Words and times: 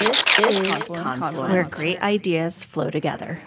This 0.00 0.76
is 0.76 0.88
Confluence, 0.88 1.36
where 1.36 1.64
great 1.64 2.00
ideas 2.02 2.64
flow 2.64 2.90
together. 2.90 3.40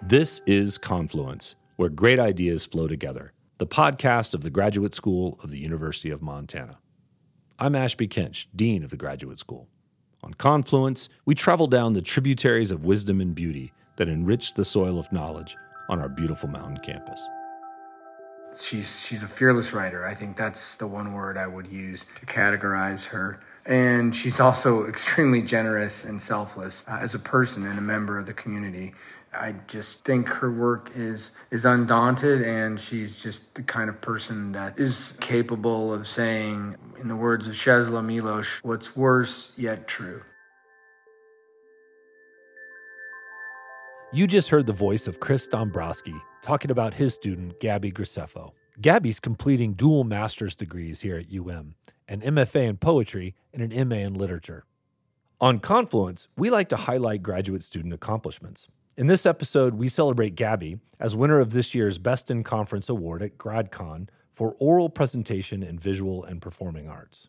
This 0.00 0.40
is 0.46 0.78
Confluence, 0.78 1.56
where 1.76 1.88
great 1.88 2.18
ideas 2.18 2.66
flow 2.66 2.86
together, 2.88 3.32
the 3.58 3.66
podcast 3.66 4.34
of 4.34 4.42
the 4.42 4.50
Graduate 4.50 4.94
School 4.94 5.38
of 5.42 5.50
the 5.50 5.58
University 5.58 6.10
of 6.10 6.22
Montana. 6.22 6.78
I'm 7.58 7.74
Ashby 7.74 8.06
Kinch, 8.08 8.46
Dean 8.54 8.84
of 8.84 8.90
the 8.90 8.96
Graduate 8.96 9.38
School. 9.38 9.68
On 10.22 10.34
Confluence, 10.34 11.08
we 11.24 11.34
travel 11.34 11.66
down 11.66 11.92
the 11.92 12.02
tributaries 12.02 12.70
of 12.70 12.84
wisdom 12.84 13.20
and 13.20 13.34
beauty 13.34 13.72
that 13.96 14.08
enrich 14.08 14.54
the 14.54 14.64
soil 14.64 14.98
of 14.98 15.12
knowledge 15.12 15.56
on 15.88 16.00
our 16.00 16.08
beautiful 16.08 16.48
mountain 16.48 16.78
campus. 16.78 17.26
She's 18.60 19.04
she's 19.04 19.22
a 19.22 19.28
fearless 19.28 19.72
writer. 19.72 20.06
I 20.06 20.14
think 20.14 20.36
that's 20.36 20.76
the 20.76 20.86
one 20.86 21.12
word 21.12 21.36
I 21.36 21.46
would 21.46 21.66
use 21.66 22.06
to 22.20 22.26
categorize 22.26 23.06
her. 23.06 23.40
And 23.66 24.14
she's 24.14 24.38
also 24.38 24.86
extremely 24.88 25.42
generous 25.42 26.04
and 26.04 26.22
selfless 26.22 26.84
uh, 26.86 26.98
as 27.00 27.14
a 27.14 27.18
person 27.18 27.66
and 27.66 27.78
a 27.78 27.82
member 27.82 28.18
of 28.18 28.26
the 28.26 28.34
community. 28.34 28.94
I 29.32 29.56
just 29.66 30.04
think 30.04 30.28
her 30.28 30.50
work 30.50 30.90
is 30.94 31.32
is 31.50 31.64
undaunted 31.64 32.42
and 32.42 32.78
she's 32.78 33.22
just 33.22 33.54
the 33.54 33.62
kind 33.62 33.90
of 33.90 34.00
person 34.00 34.52
that 34.52 34.78
is 34.78 35.14
capable 35.20 35.92
of 35.92 36.06
saying 36.06 36.76
in 37.00 37.08
the 37.08 37.16
words 37.16 37.48
of 37.48 37.54
Czesław 37.54 38.04
Miłosz, 38.04 38.62
what's 38.62 38.94
worse 38.94 39.52
yet 39.56 39.88
true. 39.88 40.22
You 44.14 44.28
just 44.28 44.50
heard 44.50 44.68
the 44.68 44.72
voice 44.72 45.08
of 45.08 45.18
Chris 45.18 45.48
Dombrowski 45.48 46.14
talking 46.40 46.70
about 46.70 46.94
his 46.94 47.14
student, 47.14 47.58
Gabby 47.58 47.90
Graceffo. 47.90 48.52
Gabby's 48.80 49.18
completing 49.18 49.72
dual 49.72 50.04
master's 50.04 50.54
degrees 50.54 51.00
here 51.00 51.16
at 51.16 51.34
UM, 51.36 51.74
an 52.06 52.20
MFA 52.20 52.68
in 52.68 52.76
poetry 52.76 53.34
and 53.52 53.60
an 53.60 53.88
MA 53.88 53.96
in 53.96 54.14
literature. 54.14 54.66
On 55.40 55.58
Confluence, 55.58 56.28
we 56.36 56.48
like 56.48 56.68
to 56.68 56.76
highlight 56.76 57.24
graduate 57.24 57.64
student 57.64 57.92
accomplishments. 57.92 58.68
In 58.96 59.08
this 59.08 59.26
episode, 59.26 59.74
we 59.74 59.88
celebrate 59.88 60.36
Gabby 60.36 60.78
as 61.00 61.16
winner 61.16 61.40
of 61.40 61.50
this 61.50 61.74
year's 61.74 61.98
Best 61.98 62.30
in 62.30 62.44
Conference 62.44 62.88
Award 62.88 63.20
at 63.20 63.36
GradCon 63.36 64.08
for 64.30 64.54
oral 64.60 64.90
presentation 64.90 65.64
in 65.64 65.76
visual 65.76 66.22
and 66.22 66.40
performing 66.40 66.88
arts. 66.88 67.26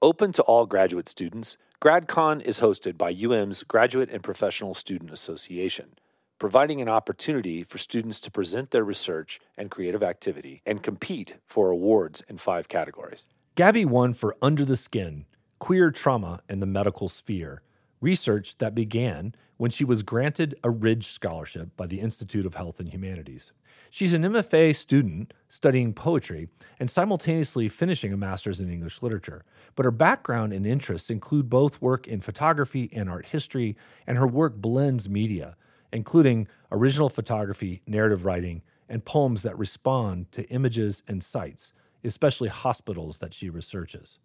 Open 0.00 0.30
to 0.34 0.42
all 0.42 0.66
graduate 0.66 1.08
students, 1.08 1.56
GradCon 1.80 2.42
is 2.42 2.60
hosted 2.60 2.96
by 2.96 3.10
UM's 3.12 3.64
Graduate 3.64 4.10
and 4.10 4.22
Professional 4.22 4.72
Student 4.72 5.10
Association 5.10 5.96
providing 6.42 6.80
an 6.80 6.88
opportunity 6.88 7.62
for 7.62 7.78
students 7.78 8.20
to 8.20 8.28
present 8.28 8.72
their 8.72 8.82
research 8.82 9.38
and 9.56 9.70
creative 9.70 10.02
activity 10.02 10.60
and 10.66 10.82
compete 10.82 11.36
for 11.46 11.70
awards 11.70 12.20
in 12.28 12.36
five 12.36 12.68
categories. 12.68 13.24
Gabby 13.54 13.84
won 13.84 14.12
for 14.12 14.34
Under 14.42 14.64
the 14.64 14.76
Skin 14.76 15.24
Queer 15.60 15.92
Trauma 15.92 16.40
in 16.48 16.58
the 16.58 16.66
Medical 16.66 17.08
Sphere, 17.08 17.62
research 18.00 18.58
that 18.58 18.74
began 18.74 19.36
when 19.56 19.70
she 19.70 19.84
was 19.84 20.02
granted 20.02 20.56
a 20.64 20.70
Ridge 20.70 21.06
Scholarship 21.06 21.76
by 21.76 21.86
the 21.86 22.00
Institute 22.00 22.44
of 22.44 22.56
Health 22.56 22.80
and 22.80 22.88
Humanities. 22.88 23.52
She's 23.88 24.12
an 24.12 24.22
MFA 24.22 24.74
student 24.74 25.32
studying 25.48 25.94
poetry 25.94 26.48
and 26.80 26.90
simultaneously 26.90 27.68
finishing 27.68 28.12
a 28.12 28.16
master's 28.16 28.58
in 28.58 28.68
English 28.68 29.00
literature. 29.00 29.44
But 29.76 29.84
her 29.84 29.92
background 29.92 30.52
and 30.52 30.66
interests 30.66 31.08
include 31.08 31.48
both 31.48 31.80
work 31.80 32.08
in 32.08 32.20
photography 32.20 32.90
and 32.92 33.08
art 33.08 33.26
history, 33.26 33.76
and 34.08 34.18
her 34.18 34.26
work 34.26 34.56
blends 34.56 35.08
media 35.08 35.56
including 35.92 36.48
original 36.70 37.08
photography, 37.08 37.82
narrative 37.86 38.24
writing, 38.24 38.62
and 38.88 39.04
poems 39.04 39.42
that 39.42 39.58
respond 39.58 40.30
to 40.32 40.48
images 40.48 41.02
and 41.06 41.22
sites, 41.22 41.72
especially 42.04 42.48
hospitals 42.48 43.18
that 43.18 43.34
she 43.34 43.48
researches. 43.50 44.18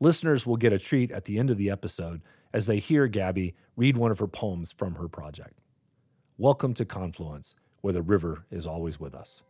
Listeners 0.00 0.46
will 0.46 0.56
get 0.56 0.72
a 0.72 0.78
treat 0.78 1.10
at 1.10 1.24
the 1.24 1.38
end 1.38 1.50
of 1.50 1.58
the 1.58 1.70
episode 1.70 2.20
as 2.52 2.66
they 2.66 2.78
hear 2.78 3.06
Gabby 3.06 3.54
read 3.76 3.96
one 3.96 4.10
of 4.10 4.18
her 4.18 4.26
poems 4.26 4.72
from 4.72 4.96
her 4.96 5.08
project. 5.08 5.60
Welcome 6.36 6.74
to 6.74 6.84
Confluence, 6.84 7.54
where 7.80 7.92
the 7.92 8.02
river 8.02 8.44
is 8.50 8.66
always 8.66 8.98
with 8.98 9.14
us. 9.14 9.42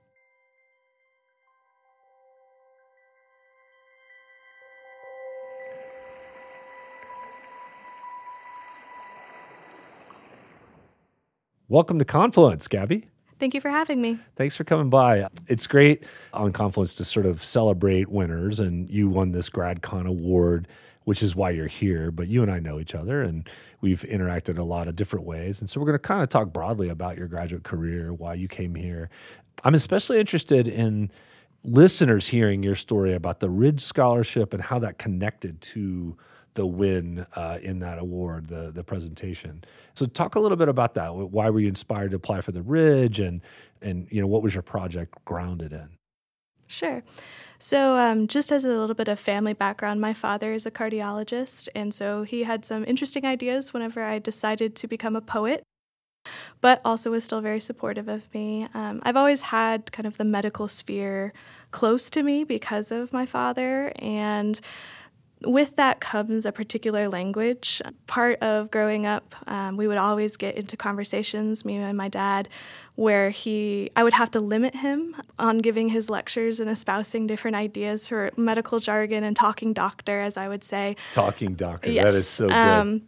Welcome 11.74 11.98
to 11.98 12.04
Confluence, 12.04 12.68
Gabby. 12.68 13.08
Thank 13.40 13.52
you 13.52 13.60
for 13.60 13.68
having 13.68 14.00
me. 14.00 14.20
Thanks 14.36 14.54
for 14.54 14.62
coming 14.62 14.90
by. 14.90 15.26
It's 15.48 15.66
great 15.66 16.04
on 16.32 16.52
Confluence 16.52 16.94
to 16.94 17.04
sort 17.04 17.26
of 17.26 17.42
celebrate 17.42 18.08
winners, 18.08 18.60
and 18.60 18.88
you 18.88 19.08
won 19.08 19.32
this 19.32 19.50
GradCon 19.50 20.06
award, 20.06 20.68
which 21.02 21.20
is 21.20 21.34
why 21.34 21.50
you're 21.50 21.66
here. 21.66 22.12
But 22.12 22.28
you 22.28 22.42
and 22.42 22.50
I 22.52 22.60
know 22.60 22.78
each 22.78 22.94
other, 22.94 23.22
and 23.22 23.48
we've 23.80 24.02
interacted 24.02 24.56
a 24.56 24.62
lot 24.62 24.86
of 24.86 24.94
different 24.94 25.26
ways. 25.26 25.58
And 25.58 25.68
so 25.68 25.80
we're 25.80 25.86
going 25.86 25.98
to 25.98 25.98
kind 25.98 26.22
of 26.22 26.28
talk 26.28 26.52
broadly 26.52 26.90
about 26.90 27.18
your 27.18 27.26
graduate 27.26 27.64
career, 27.64 28.14
why 28.14 28.34
you 28.34 28.46
came 28.46 28.76
here. 28.76 29.10
I'm 29.64 29.74
especially 29.74 30.20
interested 30.20 30.68
in 30.68 31.10
listeners 31.64 32.28
hearing 32.28 32.62
your 32.62 32.76
story 32.76 33.14
about 33.14 33.40
the 33.40 33.50
Ridge 33.50 33.80
Scholarship 33.80 34.54
and 34.54 34.62
how 34.62 34.78
that 34.78 34.98
connected 34.98 35.60
to 35.62 36.16
the 36.54 36.66
win 36.66 37.26
uh, 37.36 37.58
in 37.62 37.80
that 37.80 37.98
award, 37.98 38.48
the 38.48 38.70
the 38.70 38.82
presentation. 38.82 39.64
So 39.94 40.06
talk 40.06 40.34
a 40.34 40.40
little 40.40 40.56
bit 40.56 40.68
about 40.68 40.94
that. 40.94 41.14
Why 41.14 41.50
were 41.50 41.60
you 41.60 41.68
inspired 41.68 42.10
to 42.12 42.16
apply 42.16 42.40
for 42.40 42.52
the 42.52 42.62
Ridge, 42.62 43.20
and 43.20 43.40
and 43.82 44.06
you 44.10 44.20
know 44.20 44.26
what 44.26 44.42
was 44.42 44.54
your 44.54 44.62
project 44.62 45.14
grounded 45.24 45.72
in? 45.72 45.90
Sure. 46.66 47.02
So, 47.58 47.96
um, 47.96 48.26
just 48.26 48.50
as 48.50 48.64
a 48.64 48.68
little 48.68 48.94
bit 48.94 49.08
of 49.08 49.18
family 49.20 49.52
background, 49.52 50.00
my 50.00 50.12
father 50.12 50.52
is 50.52 50.66
a 50.66 50.70
cardiologist, 50.70 51.68
and 51.74 51.92
so 51.92 52.22
he 52.22 52.44
had 52.44 52.64
some 52.64 52.84
interesting 52.84 53.24
ideas 53.24 53.72
whenever 53.72 54.02
I 54.02 54.18
decided 54.18 54.74
to 54.76 54.88
become 54.88 55.14
a 55.14 55.20
poet 55.20 55.62
but 56.60 56.80
also 56.84 57.10
was 57.10 57.24
still 57.24 57.40
very 57.40 57.60
supportive 57.60 58.08
of 58.08 58.32
me. 58.32 58.66
Um, 58.74 59.00
I've 59.02 59.16
always 59.16 59.42
had 59.42 59.92
kind 59.92 60.06
of 60.06 60.16
the 60.16 60.24
medical 60.24 60.68
sphere 60.68 61.32
close 61.70 62.08
to 62.10 62.22
me 62.22 62.44
because 62.44 62.90
of 62.90 63.12
my 63.12 63.26
father, 63.26 63.92
and 63.96 64.60
with 65.44 65.76
that 65.76 66.00
comes 66.00 66.46
a 66.46 66.52
particular 66.52 67.08
language. 67.08 67.80
Part 68.06 68.38
of 68.40 68.70
growing 68.70 69.06
up, 69.06 69.26
um, 69.46 69.76
we 69.76 69.86
would 69.86 69.98
always 69.98 70.36
get 70.36 70.56
into 70.56 70.76
conversations, 70.76 71.64
me 71.64 71.76
and 71.76 71.96
my 71.96 72.08
dad, 72.08 72.48
where 72.94 73.30
he, 73.30 73.90
I 73.96 74.04
would 74.04 74.12
have 74.12 74.30
to 74.32 74.40
limit 74.40 74.76
him 74.76 75.16
on 75.38 75.58
giving 75.58 75.88
his 75.88 76.08
lectures 76.08 76.60
and 76.60 76.70
espousing 76.70 77.26
different 77.26 77.56
ideas 77.56 78.08
for 78.08 78.30
medical 78.36 78.80
jargon 78.80 79.24
and 79.24 79.36
talking 79.36 79.72
doctor, 79.72 80.20
as 80.20 80.36
I 80.36 80.48
would 80.48 80.64
say. 80.64 80.96
Talking 81.12 81.54
doctor, 81.54 81.90
yes. 81.90 82.04
that 82.04 82.18
is 82.18 82.28
so 82.28 82.48
good. 82.48 82.56
Um, 82.56 83.02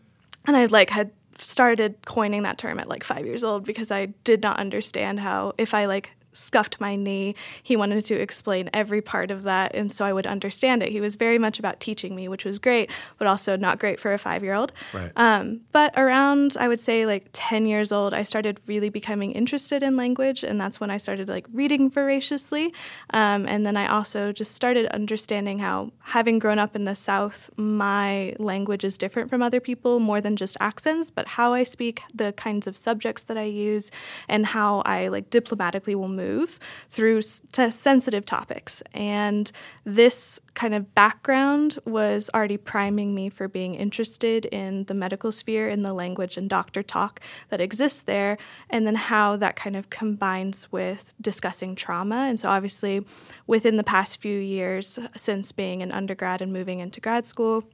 and 0.46 0.56
I 0.56 0.66
like 0.66 0.90
had 0.90 1.10
started 1.38 1.96
coining 2.06 2.42
that 2.42 2.58
term 2.58 2.78
at 2.78 2.88
like 2.88 3.04
five 3.04 3.26
years 3.26 3.44
old 3.44 3.64
because 3.64 3.90
I 3.90 4.06
did 4.24 4.42
not 4.42 4.58
understand 4.58 5.20
how 5.20 5.52
if 5.58 5.74
I 5.74 5.86
like 5.86 6.15
scuffed 6.36 6.80
my 6.80 6.96
knee. 6.96 7.34
He 7.62 7.76
wanted 7.76 8.04
to 8.04 8.14
explain 8.14 8.70
every 8.72 9.00
part 9.00 9.30
of 9.30 9.42
that, 9.44 9.74
and 9.74 9.90
so 9.90 10.04
I 10.04 10.12
would 10.12 10.26
understand 10.26 10.82
it. 10.82 10.90
He 10.92 11.00
was 11.00 11.16
very 11.16 11.38
much 11.38 11.58
about 11.58 11.80
teaching 11.80 12.14
me, 12.14 12.28
which 12.28 12.44
was 12.44 12.58
great, 12.58 12.90
but 13.18 13.26
also 13.26 13.56
not 13.56 13.78
great 13.78 13.98
for 13.98 14.12
a 14.12 14.18
five 14.18 14.42
year 14.44 14.54
old. 14.54 14.72
Right. 14.92 15.10
Um, 15.16 15.62
but 15.72 15.92
around, 15.96 16.56
I 16.60 16.68
would 16.68 16.80
say, 16.80 17.06
like 17.06 17.28
10 17.32 17.66
years 17.66 17.90
old, 17.90 18.12
I 18.12 18.22
started 18.22 18.60
really 18.66 18.90
becoming 18.90 19.32
interested 19.32 19.82
in 19.82 19.96
language, 19.96 20.44
and 20.44 20.60
that's 20.60 20.78
when 20.80 20.90
I 20.90 20.98
started 20.98 21.28
like 21.28 21.46
reading 21.52 21.90
voraciously. 21.90 22.74
Um, 23.10 23.46
and 23.46 23.64
then 23.64 23.76
I 23.76 23.86
also 23.86 24.32
just 24.32 24.54
started 24.54 24.86
understanding 24.88 25.60
how, 25.60 25.92
having 26.00 26.38
grown 26.38 26.58
up 26.58 26.76
in 26.76 26.84
the 26.84 26.94
South, 26.94 27.50
my 27.56 28.34
language 28.38 28.84
is 28.84 28.98
different 28.98 29.30
from 29.30 29.42
other 29.42 29.60
people 29.60 29.98
more 30.00 30.20
than 30.20 30.36
just 30.36 30.56
accents, 30.60 31.10
but 31.10 31.28
how 31.28 31.52
I 31.52 31.62
speak, 31.62 32.02
the 32.14 32.32
kinds 32.32 32.66
of 32.66 32.76
subjects 32.76 33.22
that 33.24 33.38
I 33.38 33.44
use, 33.44 33.90
and 34.28 34.46
how 34.46 34.80
I 34.80 35.08
like 35.08 35.30
diplomatically 35.30 35.94
will 35.94 36.08
move 36.08 36.25
move 36.26 36.58
through 36.88 37.22
sensitive 37.22 38.24
topics. 38.24 38.82
And 38.94 39.50
this 39.84 40.40
kind 40.54 40.74
of 40.74 40.94
background 40.94 41.78
was 41.84 42.30
already 42.34 42.56
priming 42.56 43.14
me 43.14 43.28
for 43.28 43.48
being 43.48 43.74
interested 43.74 44.46
in 44.46 44.84
the 44.84 44.94
medical 44.94 45.32
sphere, 45.32 45.68
in 45.68 45.82
the 45.82 45.92
language 45.92 46.36
and 46.36 46.48
doctor 46.48 46.82
talk 46.82 47.20
that 47.50 47.60
exists 47.60 48.02
there, 48.02 48.38
and 48.70 48.86
then 48.86 48.96
how 48.96 49.36
that 49.36 49.56
kind 49.56 49.76
of 49.76 49.90
combines 49.90 50.70
with 50.72 51.14
discussing 51.20 51.74
trauma. 51.74 52.26
And 52.28 52.38
so, 52.40 52.48
obviously, 52.48 53.04
within 53.46 53.76
the 53.76 53.84
past 53.84 54.20
few 54.20 54.38
years, 54.38 54.98
since 55.14 55.52
being 55.52 55.82
an 55.82 55.92
undergrad 55.92 56.42
and 56.42 56.52
moving 56.52 56.80
into 56.80 57.00
grad 57.00 57.26
school, 57.26 57.64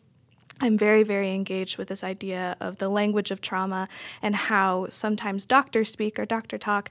I'm 0.60 0.78
very, 0.78 1.02
very 1.02 1.34
engaged 1.34 1.76
with 1.76 1.88
this 1.88 2.04
idea 2.04 2.56
of 2.60 2.76
the 2.76 2.88
language 2.88 3.32
of 3.32 3.40
trauma 3.40 3.88
and 4.20 4.36
how 4.36 4.86
sometimes 4.88 5.44
doctors 5.44 5.90
speak 5.90 6.18
or 6.20 6.24
doctor 6.24 6.56
talk 6.56 6.90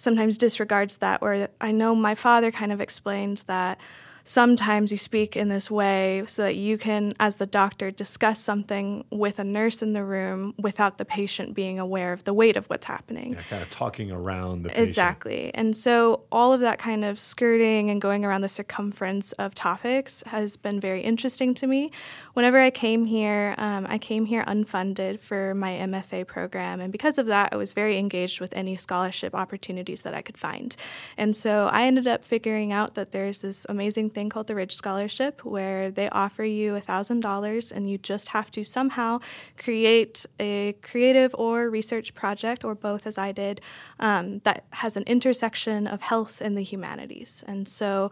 sometimes 0.00 0.38
disregards 0.38 0.96
that. 0.96 1.20
Where 1.20 1.48
I 1.60 1.72
know 1.72 1.94
my 1.94 2.14
father 2.14 2.50
kind 2.50 2.72
of 2.72 2.80
explained 2.80 3.44
that 3.46 3.78
sometimes 4.24 4.90
you 4.90 4.98
speak 4.98 5.36
in 5.36 5.48
this 5.48 5.70
way 5.70 6.24
so 6.26 6.42
that 6.42 6.56
you 6.56 6.78
can, 6.78 7.14
as 7.18 7.36
the 7.36 7.46
doctor, 7.46 7.90
discuss 7.90 8.40
something 8.40 9.04
with 9.10 9.38
a 9.38 9.44
nurse 9.44 9.82
in 9.82 9.92
the 9.92 10.04
room 10.04 10.54
without 10.58 10.98
the 10.98 11.04
patient 11.04 11.54
being 11.54 11.78
aware 11.78 12.12
of 12.12 12.24
the 12.24 12.34
weight 12.34 12.56
of 12.56 12.66
what's 12.66 12.86
happening. 12.86 13.32
Yeah, 13.32 13.42
kind 13.42 13.62
of 13.62 13.70
talking 13.70 14.10
around 14.10 14.62
the 14.62 14.68
patient. 14.68 14.88
Exactly. 14.88 15.50
And 15.54 15.76
so 15.76 16.24
all 16.30 16.52
of 16.52 16.60
that 16.60 16.78
kind 16.78 17.04
of 17.04 17.18
skirting 17.18 17.90
and 17.90 18.00
going 18.00 18.24
around 18.24 18.42
the 18.42 18.48
circumference 18.48 19.32
of 19.32 19.54
topics 19.54 20.22
has 20.26 20.56
been 20.56 20.80
very 20.80 21.00
interesting 21.00 21.54
to 21.54 21.66
me. 21.66 21.90
Whenever 22.34 22.60
I 22.60 22.70
came 22.70 23.06
here, 23.06 23.54
um, 23.58 23.86
I 23.88 23.98
came 23.98 24.26
here 24.26 24.44
unfunded 24.44 25.20
for 25.20 25.54
my 25.54 25.72
MFA 25.72 26.26
program. 26.26 26.80
And 26.80 26.92
because 26.92 27.18
of 27.18 27.26
that, 27.26 27.52
I 27.52 27.56
was 27.56 27.72
very 27.72 27.98
engaged 27.98 28.40
with 28.40 28.52
any 28.56 28.76
scholarship 28.76 29.34
opportunities 29.34 30.02
that 30.02 30.14
I 30.14 30.22
could 30.22 30.38
find. 30.38 30.76
And 31.16 31.34
so 31.34 31.68
I 31.72 31.84
ended 31.84 32.06
up 32.06 32.24
figuring 32.24 32.72
out 32.72 32.94
that 32.94 33.12
there's 33.12 33.42
this 33.42 33.66
amazing 33.68 34.09
thing 34.10 34.28
called 34.28 34.46
the 34.46 34.54
Ridge 34.54 34.74
Scholarship 34.74 35.44
where 35.44 35.90
they 35.90 36.08
offer 36.10 36.44
you 36.44 36.72
$1,000 36.74 37.72
and 37.72 37.90
you 37.90 37.98
just 37.98 38.28
have 38.28 38.50
to 38.50 38.64
somehow 38.64 39.20
create 39.56 40.26
a 40.38 40.74
creative 40.82 41.34
or 41.38 41.70
research 41.70 42.14
project, 42.14 42.64
or 42.64 42.74
both, 42.74 43.06
as 43.06 43.16
I 43.18 43.32
did, 43.32 43.60
um, 43.98 44.40
that 44.40 44.64
has 44.72 44.96
an 44.96 45.04
intersection 45.04 45.86
of 45.86 46.02
health 46.02 46.40
and 46.40 46.56
the 46.56 46.62
humanities. 46.62 47.44
And 47.46 47.66
so 47.66 48.10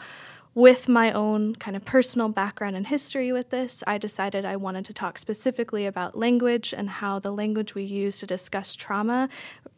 with 0.58 0.88
my 0.88 1.12
own 1.12 1.54
kind 1.54 1.76
of 1.76 1.84
personal 1.84 2.28
background 2.28 2.74
and 2.74 2.88
history 2.88 3.30
with 3.30 3.50
this, 3.50 3.84
I 3.86 3.96
decided 3.96 4.44
I 4.44 4.56
wanted 4.56 4.84
to 4.86 4.92
talk 4.92 5.16
specifically 5.16 5.86
about 5.86 6.18
language 6.18 6.74
and 6.76 6.90
how 6.90 7.20
the 7.20 7.30
language 7.30 7.76
we 7.76 7.84
use 7.84 8.18
to 8.18 8.26
discuss 8.26 8.74
trauma 8.74 9.28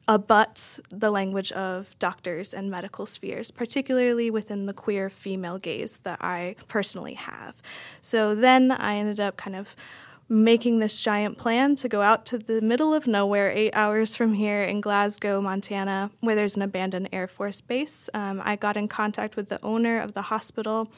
abuts 0.08 0.80
the 0.88 1.10
language 1.10 1.52
of 1.52 1.94
doctors 1.98 2.54
and 2.54 2.70
medical 2.70 3.04
spheres, 3.04 3.50
particularly 3.50 4.30
within 4.30 4.64
the 4.64 4.72
queer 4.72 5.10
female 5.10 5.58
gaze 5.58 5.98
that 5.98 6.16
I 6.24 6.56
personally 6.66 7.12
have. 7.12 7.60
So 8.00 8.34
then 8.34 8.70
I 8.70 8.94
ended 8.94 9.20
up 9.20 9.36
kind 9.36 9.56
of 9.56 9.76
making 10.30 10.78
this 10.78 11.02
giant 11.02 11.36
plan 11.36 11.74
to 11.74 11.88
go 11.88 12.02
out 12.02 12.24
to 12.24 12.38
the 12.38 12.60
middle 12.60 12.94
of 12.94 13.08
nowhere, 13.08 13.50
eight 13.50 13.72
hours 13.74 14.14
from 14.14 14.34
here 14.34 14.62
in 14.62 14.80
Glasgow, 14.80 15.40
Montana, 15.40 16.12
where 16.20 16.36
there's 16.36 16.54
an 16.54 16.62
abandoned 16.62 17.08
Air 17.12 17.26
Force 17.26 17.60
base. 17.60 18.08
Um, 18.14 18.40
I 18.44 18.54
got 18.54 18.76
in 18.76 18.86
contact 18.86 19.34
with 19.34 19.48
the 19.48 19.60
owner 19.60 19.98
of 19.98 20.14
the 20.14 20.22
hospital, 20.22 20.88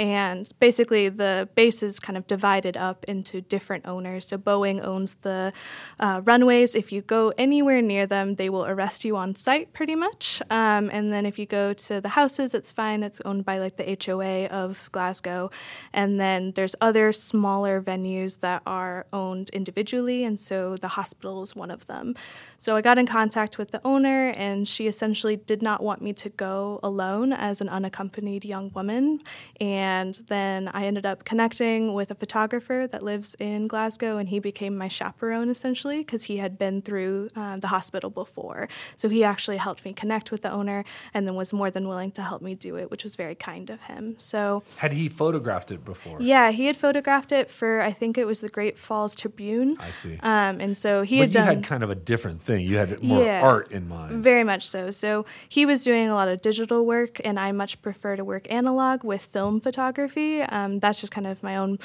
and 0.00 0.50
basically 0.58 1.10
the 1.10 1.46
base 1.54 1.82
is 1.82 2.00
kind 2.00 2.16
of 2.16 2.26
divided 2.26 2.74
up 2.74 3.04
into 3.04 3.42
different 3.42 3.86
owners. 3.86 4.28
So 4.28 4.38
Boeing 4.38 4.82
owns 4.82 5.16
the 5.16 5.52
uh, 5.98 6.22
runways. 6.24 6.74
If 6.74 6.90
you 6.90 7.02
go 7.02 7.34
anywhere 7.36 7.82
near 7.82 8.06
them, 8.06 8.36
they 8.36 8.48
will 8.48 8.64
arrest 8.64 9.04
you 9.04 9.18
on 9.18 9.34
site 9.34 9.74
pretty 9.74 9.94
much. 9.94 10.40
Um, 10.48 10.88
and 10.90 11.12
then 11.12 11.26
if 11.26 11.38
you 11.38 11.44
go 11.44 11.74
to 11.74 12.00
the 12.00 12.08
houses, 12.08 12.54
it's 12.54 12.72
fine. 12.72 13.02
It's 13.02 13.20
owned 13.26 13.44
by 13.44 13.58
like 13.58 13.76
the 13.76 13.98
HOA 14.02 14.46
of 14.46 14.88
Glasgow. 14.90 15.50
And 15.92 16.18
then 16.18 16.52
there's 16.52 16.74
other 16.80 17.12
smaller 17.12 17.82
venues 17.82 18.40
that 18.40 18.62
are 18.66 19.06
owned 19.12 19.50
individually, 19.50 20.24
and 20.24 20.40
so 20.40 20.76
the 20.76 20.88
hospital 20.88 21.42
is 21.42 21.54
one 21.54 21.70
of 21.70 21.86
them. 21.86 22.14
So 22.58 22.74
I 22.74 22.80
got 22.80 22.96
in 22.96 23.06
contact 23.06 23.58
with 23.58 23.70
the 23.70 23.82
owner, 23.84 24.30
and 24.30 24.66
she 24.66 24.86
essentially 24.86 25.36
did 25.36 25.60
not 25.60 25.82
want 25.82 26.00
me 26.00 26.14
to 26.14 26.30
go 26.30 26.80
alone 26.82 27.34
as 27.34 27.60
an 27.60 27.68
unaccompanied 27.68 28.46
young 28.46 28.70
woman. 28.74 29.20
And 29.60 29.89
then 30.26 30.68
I 30.72 30.86
ended 30.86 31.06
up 31.06 31.24
connecting 31.24 31.94
with 31.94 32.10
a 32.10 32.14
photographer 32.14 32.86
that 32.90 33.02
lives 33.02 33.34
in 33.38 33.66
Glasgow, 33.66 34.16
and 34.16 34.28
he 34.28 34.38
became 34.38 34.76
my 34.76 34.88
chaperone 34.88 35.48
essentially 35.48 35.98
because 35.98 36.24
he 36.24 36.38
had 36.38 36.58
been 36.58 36.82
through 36.82 37.28
uh, 37.36 37.56
the 37.56 37.68
hospital 37.68 38.10
before. 38.10 38.68
So 38.96 39.08
he 39.08 39.24
actually 39.24 39.56
helped 39.56 39.84
me 39.84 39.92
connect 39.92 40.30
with 40.30 40.42
the 40.42 40.50
owner 40.50 40.84
and 41.14 41.26
then 41.26 41.34
was 41.34 41.52
more 41.52 41.70
than 41.70 41.88
willing 41.88 42.12
to 42.12 42.22
help 42.22 42.42
me 42.42 42.54
do 42.54 42.76
it, 42.76 42.90
which 42.90 43.04
was 43.04 43.16
very 43.16 43.34
kind 43.34 43.70
of 43.70 43.82
him. 43.82 44.14
So 44.18 44.62
had 44.78 44.92
he 44.92 45.08
photographed 45.08 45.70
it 45.70 45.84
before? 45.84 46.20
Yeah, 46.20 46.50
he 46.50 46.66
had 46.66 46.76
photographed 46.76 47.32
it 47.32 47.50
for 47.50 47.80
I 47.80 47.92
think 47.92 48.18
it 48.18 48.26
was 48.26 48.40
the 48.40 48.48
Great 48.48 48.78
Falls 48.78 49.14
Tribune. 49.14 49.76
I 49.80 49.90
see. 49.90 50.18
Um, 50.22 50.60
and 50.60 50.76
so 50.76 51.02
he 51.02 51.18
but 51.18 51.22
had 51.22 51.30
done. 51.32 51.48
You 51.48 51.54
had 51.56 51.64
kind 51.64 51.82
of 51.82 51.90
a 51.90 51.94
different 51.94 52.42
thing. 52.42 52.64
You 52.66 52.76
had 52.76 53.02
more 53.02 53.22
yeah, 53.22 53.42
art 53.42 53.70
in 53.70 53.88
mind. 53.88 54.22
Very 54.22 54.44
much 54.44 54.66
so. 54.66 54.90
So 54.90 55.24
he 55.48 55.66
was 55.66 55.84
doing 55.84 56.08
a 56.08 56.14
lot 56.14 56.28
of 56.28 56.42
digital 56.42 56.84
work, 56.84 57.20
and 57.24 57.38
I 57.38 57.52
much 57.52 57.82
prefer 57.82 58.16
to 58.16 58.24
work 58.24 58.46
analog 58.50 59.04
with 59.04 59.22
film 59.22 59.60
photography. 59.60 59.69
Um, 60.42 60.78
that's 60.80 61.00
just 61.00 61.12
kind 61.12 61.26
of 61.26 61.42
my 61.42 61.56
own 61.56 61.78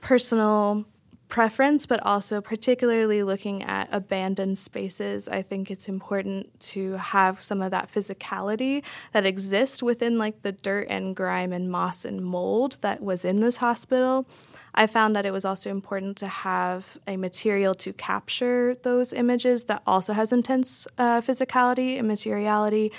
personal 0.00 0.86
preference, 1.30 1.86
but 1.86 2.04
also 2.04 2.40
particularly 2.42 3.22
looking 3.22 3.62
at 3.62 3.88
abandoned 3.90 4.58
spaces, 4.58 5.28
I 5.28 5.40
think 5.40 5.70
it's 5.70 5.88
important 5.88 6.60
to 6.60 6.94
have 6.94 7.40
some 7.40 7.62
of 7.62 7.70
that 7.70 7.90
physicality 7.90 8.84
that 9.12 9.24
exists 9.24 9.82
within 9.82 10.18
like 10.18 10.42
the 10.42 10.52
dirt 10.52 10.88
and 10.90 11.16
grime 11.16 11.52
and 11.52 11.70
moss 11.70 12.04
and 12.04 12.20
mold 12.20 12.78
that 12.82 13.00
was 13.00 13.24
in 13.24 13.40
this 13.40 13.58
hospital. 13.58 14.26
I 14.74 14.86
found 14.86 15.16
that 15.16 15.24
it 15.24 15.32
was 15.32 15.44
also 15.44 15.70
important 15.70 16.16
to 16.18 16.28
have 16.28 16.98
a 17.06 17.16
material 17.16 17.74
to 17.76 17.92
capture 17.92 18.74
those 18.82 19.12
images 19.12 19.64
that 19.64 19.82
also 19.86 20.12
has 20.12 20.32
intense 20.32 20.86
uh, 20.98 21.20
physicality 21.20 21.98
and 21.98 22.06
materiality. 22.06 22.92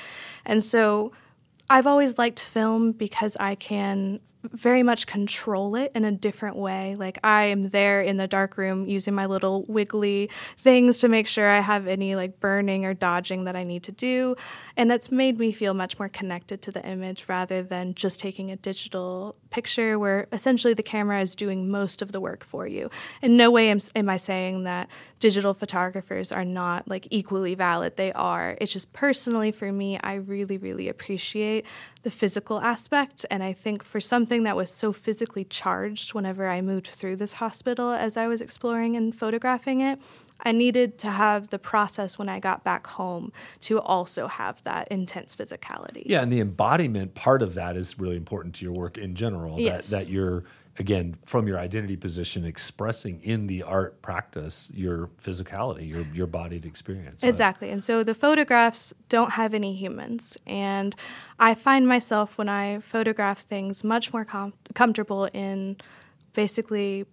And 0.46 0.64
so 0.64 1.12
I've 1.70 1.88
always 1.88 2.18
liked 2.18 2.40
film 2.40 2.92
because 2.94 3.38
I 3.40 3.56
can 3.56 4.20
very 4.44 4.84
much 4.84 5.08
control 5.08 5.76
it 5.76 5.92
in 5.94 6.04
a 6.04 6.12
different 6.12 6.56
way. 6.56 6.96
Like 6.96 7.20
I 7.24 7.44
am 7.46 7.70
there 7.70 8.02
in 8.02 8.18
the 8.18 8.28
dark 8.28 8.58
room 8.58 8.88
using 8.88 9.14
my 9.14 9.26
little 9.26 9.66
wiggly 9.68 10.30
things 10.58 11.00
to 11.00 11.08
make 11.08 11.28
sure 11.28 11.48
I 11.48 11.60
have 11.60 11.88
any 11.88 12.16
like 12.16 12.40
burning 12.40 12.86
or 12.86 12.94
dodging 12.94 13.44
that 13.46 13.56
I 13.56 13.64
need 13.64 13.84
to 13.84 13.92
do. 13.92 14.36
And 14.76 14.92
it's 14.92 15.12
made 15.12 15.38
me 15.38 15.52
feel 15.52 15.74
much 15.74 16.00
more 16.00 16.10
connected 16.10 16.62
to 16.64 16.72
the 16.72 16.86
image 16.86 17.30
rather 17.30 17.62
than 17.62 17.94
just 17.94 18.20
taking 18.20 18.52
a 18.52 18.56
digital 18.56 19.36
picture 19.50 20.00
where 20.00 20.28
essentially 20.32 20.74
the 20.74 20.84
camera 20.84 21.22
is 21.22 21.36
doing 21.36 21.70
most 21.70 22.02
of 22.02 22.12
the 22.12 22.20
work 22.20 22.44
for 22.44 22.68
you. 22.68 22.90
In 23.22 23.38
no 23.38 23.52
way 23.52 23.70
am, 23.70 23.80
am 23.96 24.10
I 24.10 24.18
saying 24.18 24.64
that 24.64 24.90
digital 25.22 25.54
photographers 25.54 26.32
are 26.32 26.44
not 26.44 26.88
like 26.90 27.08
equally 27.12 27.54
valid. 27.56 27.96
They 27.96 28.12
are. 28.14 28.58
It's 28.60 28.74
just 28.74 28.92
personally 28.92 29.52
for 29.52 29.72
me, 29.72 30.00
I 30.04 30.16
really, 30.16 30.58
really 30.58 30.90
appreciate 30.90 31.66
the 32.02 32.10
physical 32.10 32.60
aspect. 32.60 33.26
And 33.30 33.44
I 33.44 33.54
think 33.54 33.84
for 33.84 34.00
something 34.00 34.31
that 34.40 34.56
was 34.56 34.72
so 34.72 34.92
physically 34.92 35.46
charged 35.46 36.14
whenever 36.14 36.48
I 36.48 36.62
moved 36.62 36.88
through 36.88 37.18
this 37.18 37.36
hospital 37.36 37.92
as 37.92 38.18
I 38.18 38.28
was 38.28 38.42
exploring 38.42 38.96
and 38.96 39.16
photographing 39.16 39.82
it, 39.82 40.00
I 40.44 40.52
needed 40.52 40.98
to 41.00 41.12
have 41.12 41.50
the 41.50 41.60
process 41.60 42.18
when 42.18 42.28
I 42.28 42.40
got 42.40 42.64
back 42.64 42.88
home 42.88 43.32
to 43.62 43.80
also 43.80 44.28
have 44.28 44.64
that 44.64 44.88
intense 44.90 45.36
physicality. 45.36 46.04
Yeah, 46.06 46.22
and 46.22 46.32
the 46.32 46.40
embodiment 46.40 47.14
part 47.14 47.42
of 47.42 47.54
that 47.54 47.78
is 47.78 48.00
really 48.00 48.18
important 48.18 48.56
to 48.56 48.66
your 48.66 48.74
work 48.74 48.98
in 48.98 49.14
general. 49.16 49.60
Yes. 49.60 49.90
That 49.90 50.02
that 50.02 50.10
you're 50.12 50.44
again 50.82 51.16
from 51.26 51.48
your 51.48 51.58
identity 51.58 51.96
position 51.96 52.44
expressing 52.44 53.22
in 53.22 53.48
the 53.48 53.64
art 53.64 54.02
practice 54.02 54.70
your 54.74 55.08
physicality, 55.24 55.88
your 55.88 56.06
your 56.14 56.28
bodied 56.28 56.66
experience. 56.66 57.24
Exactly. 57.24 57.70
And 57.70 57.82
so 57.82 58.04
the 58.04 58.14
photographs 58.14 58.94
don't 59.08 59.32
have 59.32 59.54
any 59.54 59.74
humans 59.76 60.38
and 60.46 60.94
I 61.40 61.56
find 61.56 61.88
myself 61.88 62.38
when 62.38 62.50
I 62.50 62.80
photograph 62.80 63.40
things 63.40 63.84
much 63.84 64.12
more 64.12 64.26
com- 64.26 64.54
comfortable 64.74 65.26
in 65.34 65.78
basically 66.34 67.06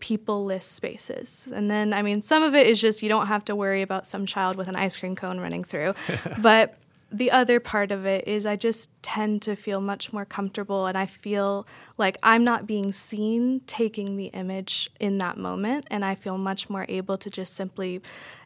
people-less 0.00 0.66
spaces. 0.66 1.48
And 1.54 1.70
then, 1.70 1.94
I 1.94 2.02
mean, 2.02 2.20
some 2.20 2.42
of 2.42 2.54
it 2.54 2.66
is 2.66 2.78
just 2.78 3.02
you 3.02 3.08
don't 3.08 3.28
have 3.28 3.42
to 3.46 3.56
worry 3.56 3.80
about 3.80 4.04
some 4.04 4.26
child 4.26 4.56
with 4.56 4.68
an 4.68 4.76
ice 4.76 4.96
cream 4.96 5.16
cone 5.16 5.40
running 5.40 5.64
through. 5.64 5.94
but 6.42 6.78
the 7.10 7.30
other 7.30 7.60
part 7.60 7.92
of 7.92 8.06
it 8.06 8.26
is 8.26 8.46
I 8.46 8.56
just 8.56 8.90
tend 9.02 9.42
to 9.42 9.54
feel 9.54 9.80
much 9.80 10.12
more 10.12 10.24
comfortable 10.24 10.86
and 10.86 10.98
I 10.98 11.06
feel 11.06 11.66
like 11.96 12.16
I'm 12.22 12.42
not 12.42 12.66
being 12.66 12.90
seen 12.90 13.60
taking 13.66 14.16
the 14.16 14.26
image 14.26 14.90
in 14.98 15.18
that 15.18 15.36
moment. 15.36 15.86
And 15.90 16.04
I 16.04 16.14
feel 16.14 16.38
much 16.38 16.68
more 16.68 16.86
able 16.88 17.16
to 17.18 17.30
just 17.30 17.54
simply 17.54 18.00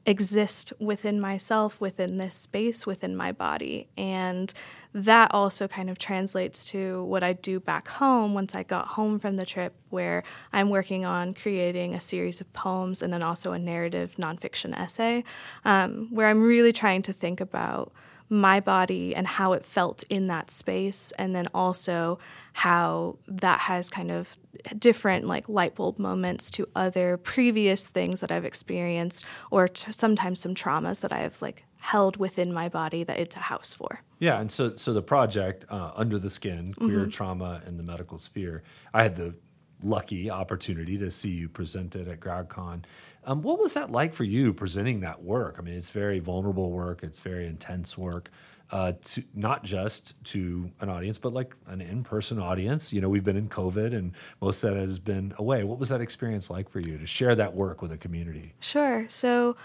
exist 0.05 0.73
within 0.79 1.21
myself, 1.21 1.81
within 1.81 2.19
this 2.19 2.35
space, 2.35 2.87
within 2.87 3.17
my 3.17 3.33
body. 3.33 3.89
And 3.97 4.53
that 4.93 5.33
also 5.33 5.69
kind 5.69 5.89
of 5.89 5.99
translates 5.99 6.65
to 6.71 7.05
what 7.05 7.23
I 7.23 7.35
do 7.35 7.61
back 7.61 7.89
home 7.89 8.35
once 8.35 8.55
I 8.55 8.63
got 8.63 8.89
home 8.89 9.19
from 9.19 9.37
the 9.37 9.47
trip, 9.47 9.75
where 9.91 10.25
I'm 10.53 10.71
working 10.71 11.05
on 11.05 11.35
creating 11.35 11.95
a 11.95 12.01
series 12.01 12.41
of 12.41 12.53
poems 12.53 13.03
and 13.03 13.13
then 13.13 13.23
also 13.23 13.53
a 13.53 13.59
narrative 13.59 14.17
nonfiction 14.17 14.77
essay, 14.77 15.25
um, 15.65 16.09
where 16.11 16.27
I'm 16.27 16.43
really 16.43 16.73
trying 16.73 17.03
to 17.03 17.13
think 17.13 17.41
about 17.41 17.93
my 18.31 18.61
body 18.61 19.15
and 19.15 19.27
how 19.27 19.53
it 19.53 19.65
felt 19.65 20.05
in 20.11 20.27
that 20.27 20.51
space, 20.51 21.13
and 21.19 21.35
then 21.35 21.47
also 21.55 22.19
how 22.55 23.19
that 23.27 23.61
has 23.61 23.91
kind 23.91 24.11
of 24.11 24.37
different 24.79 25.27
like 25.27 25.49
light 25.49 25.75
bulb 25.75 25.99
moments 25.99 26.51
to 26.51 26.67
other 26.75 27.17
previous 27.17 27.87
things 27.87 28.21
that 28.21 28.31
I've 28.31 28.45
experienced, 28.45 29.25
or 29.51 29.69
t- 29.69 29.93
sometimes 29.93 30.41
some 30.41 30.55
traumas 30.55 31.01
that 31.01 31.13
I've 31.13 31.41
like 31.41 31.65
held 31.81 32.17
within 32.17 32.53
my 32.53 32.69
body 32.69 33.05
that 33.05 33.19
it's 33.19 33.37
a 33.37 33.41
house 33.41 33.73
for. 33.73 34.03
Yeah, 34.19 34.41
and 34.41 34.51
so 34.51 34.77
so 34.77 34.93
the 34.93 35.03
project 35.03 35.65
uh, 35.69 35.93
under 35.95 36.19
the 36.19 36.31
skin, 36.31 36.73
queer 36.73 37.01
mm-hmm. 37.01 37.11
trauma 37.11 37.63
in 37.67 37.77
the 37.77 37.83
medical 37.83 38.19
sphere. 38.19 38.63
I 38.93 39.05
had 39.05 39.17
the 39.17 39.35
lucky 39.83 40.31
opportunity 40.31 40.99
to 40.99 41.11
see 41.11 41.31
you 41.31 41.49
presented 41.49 42.09
at 42.09 42.21
GradCon. 42.21 42.85
Um, 43.25 43.43
what 43.43 43.59
was 43.59 43.75
that 43.75 43.91
like 43.91 44.15
for 44.15 44.25
you 44.25 44.53
presenting 44.53 45.01
that 45.01 45.23
work? 45.23 45.57
I 45.59 45.63
mean, 45.63 45.75
it's 45.75 45.91
very 45.91 46.19
vulnerable 46.19 46.71
work, 46.71 47.03
it's 47.03 47.21
very 47.21 47.47
intense 47.47 47.97
work. 47.97 48.31
Uh, 48.71 48.93
to 49.03 49.25
not 49.35 49.65
just 49.65 50.23
to 50.25 50.71
an 50.81 50.91
audience, 50.91 51.17
but 51.17 51.33
like 51.33 51.55
an 51.69 51.81
in-person 51.81 52.39
audience. 52.39 52.93
You 52.93 53.01
know, 53.01 53.09
we've 53.09 53.25
been 53.25 53.37
in 53.37 53.49
COVID, 53.49 53.97
and 53.97 54.13
most 54.43 54.63
of 54.63 54.75
that 54.75 54.81
has 54.81 54.99
been 54.99 55.33
away. 55.39 55.65
What 55.65 55.79
was 55.79 55.89
that 55.89 56.03
experience 56.03 56.51
like 56.51 56.69
for 56.69 56.79
you 56.79 56.99
to 56.99 57.07
share 57.07 57.35
that 57.35 57.55
work 57.55 57.81
with 57.81 57.93
a 57.93 57.97
community? 57.97 58.53
Sure. 58.61 59.07
So, 59.09 59.57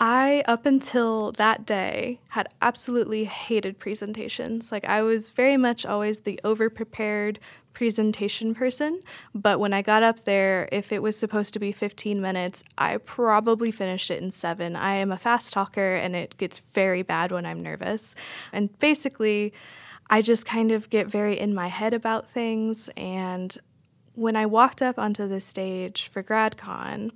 I, 0.00 0.44
up 0.46 0.64
until 0.64 1.32
that 1.32 1.66
day, 1.66 2.20
had 2.28 2.48
absolutely 2.62 3.24
hated 3.24 3.78
presentations. 3.78 4.70
Like, 4.70 4.84
I 4.84 5.02
was 5.02 5.30
very 5.30 5.56
much 5.56 5.84
always 5.84 6.20
the 6.20 6.40
over 6.44 6.70
prepared 6.70 7.40
presentation 7.72 8.54
person. 8.54 9.02
But 9.34 9.60
when 9.60 9.72
I 9.72 9.82
got 9.82 10.02
up 10.02 10.24
there, 10.24 10.68
if 10.72 10.92
it 10.92 11.02
was 11.02 11.16
supposed 11.16 11.52
to 11.54 11.60
be 11.60 11.72
15 11.72 12.20
minutes, 12.20 12.64
I 12.76 12.96
probably 12.96 13.70
finished 13.70 14.10
it 14.10 14.22
in 14.22 14.30
seven. 14.30 14.74
I 14.74 14.94
am 14.94 15.12
a 15.12 15.18
fast 15.18 15.52
talker 15.52 15.94
and 15.94 16.16
it 16.16 16.36
gets 16.38 16.58
very 16.58 17.02
bad 17.02 17.30
when 17.30 17.46
I'm 17.46 17.60
nervous. 17.60 18.16
And 18.52 18.76
basically, 18.78 19.52
I 20.10 20.22
just 20.22 20.46
kind 20.46 20.72
of 20.72 20.90
get 20.90 21.08
very 21.08 21.38
in 21.38 21.54
my 21.54 21.68
head 21.68 21.94
about 21.94 22.28
things. 22.28 22.90
And 22.96 23.56
when 24.14 24.34
I 24.34 24.46
walked 24.46 24.82
up 24.82 24.98
onto 24.98 25.28
the 25.28 25.40
stage 25.40 26.08
for 26.08 26.22
GradCon, 26.22 27.12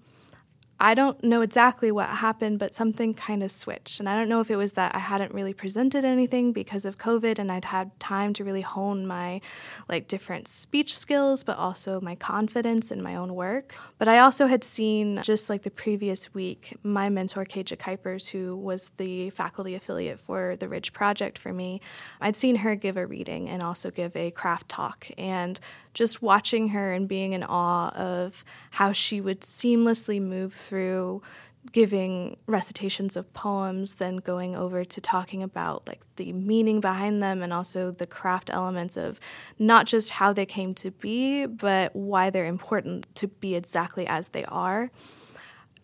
I 0.82 0.94
don't 0.94 1.22
know 1.22 1.42
exactly 1.42 1.92
what 1.92 2.08
happened, 2.08 2.58
but 2.58 2.74
something 2.74 3.14
kind 3.14 3.44
of 3.44 3.52
switched. 3.52 4.00
And 4.00 4.08
I 4.08 4.16
don't 4.16 4.28
know 4.28 4.40
if 4.40 4.50
it 4.50 4.56
was 4.56 4.72
that 4.72 4.96
I 4.96 4.98
hadn't 4.98 5.32
really 5.32 5.54
presented 5.54 6.04
anything 6.04 6.52
because 6.52 6.84
of 6.84 6.98
COVID 6.98 7.38
and 7.38 7.52
I'd 7.52 7.66
had 7.66 8.00
time 8.00 8.32
to 8.32 8.44
really 8.44 8.62
hone 8.62 9.06
my 9.06 9.40
like 9.88 10.08
different 10.08 10.48
speech 10.48 10.98
skills, 10.98 11.44
but 11.44 11.56
also 11.56 12.00
my 12.00 12.16
confidence 12.16 12.90
in 12.90 13.00
my 13.00 13.14
own 13.14 13.36
work. 13.36 13.76
But 13.98 14.08
I 14.08 14.18
also 14.18 14.48
had 14.48 14.64
seen 14.64 15.22
just 15.22 15.48
like 15.48 15.62
the 15.62 15.70
previous 15.70 16.34
week, 16.34 16.76
my 16.82 17.08
mentor, 17.08 17.44
Keetje 17.44 17.76
Kuipers, 17.76 18.30
who 18.30 18.56
was 18.56 18.88
the 18.96 19.30
faculty 19.30 19.76
affiliate 19.76 20.18
for 20.18 20.56
the 20.56 20.68
Ridge 20.68 20.92
Project 20.92 21.38
for 21.38 21.52
me, 21.52 21.80
I'd 22.20 22.34
seen 22.34 22.56
her 22.56 22.74
give 22.74 22.96
a 22.96 23.06
reading 23.06 23.48
and 23.48 23.62
also 23.62 23.92
give 23.92 24.16
a 24.16 24.32
craft 24.32 24.68
talk. 24.68 25.06
And 25.16 25.60
just 25.94 26.22
watching 26.22 26.68
her 26.68 26.92
and 26.92 27.08
being 27.08 27.32
in 27.32 27.42
awe 27.42 27.90
of 27.90 28.44
how 28.72 28.92
she 28.92 29.20
would 29.20 29.40
seamlessly 29.40 30.20
move 30.20 30.52
through 30.52 31.22
giving 31.70 32.36
recitations 32.46 33.16
of 33.16 33.32
poems 33.34 33.96
then 33.96 34.16
going 34.16 34.56
over 34.56 34.84
to 34.84 35.00
talking 35.00 35.42
about 35.42 35.86
like 35.86 36.00
the 36.16 36.32
meaning 36.32 36.80
behind 36.80 37.22
them 37.22 37.40
and 37.40 37.52
also 37.52 37.92
the 37.92 38.06
craft 38.06 38.50
elements 38.52 38.96
of 38.96 39.20
not 39.60 39.86
just 39.86 40.10
how 40.10 40.32
they 40.32 40.44
came 40.44 40.74
to 40.74 40.90
be 40.90 41.46
but 41.46 41.94
why 41.94 42.30
they're 42.30 42.46
important 42.46 43.06
to 43.14 43.28
be 43.28 43.54
exactly 43.54 44.06
as 44.08 44.30
they 44.30 44.44
are. 44.46 44.90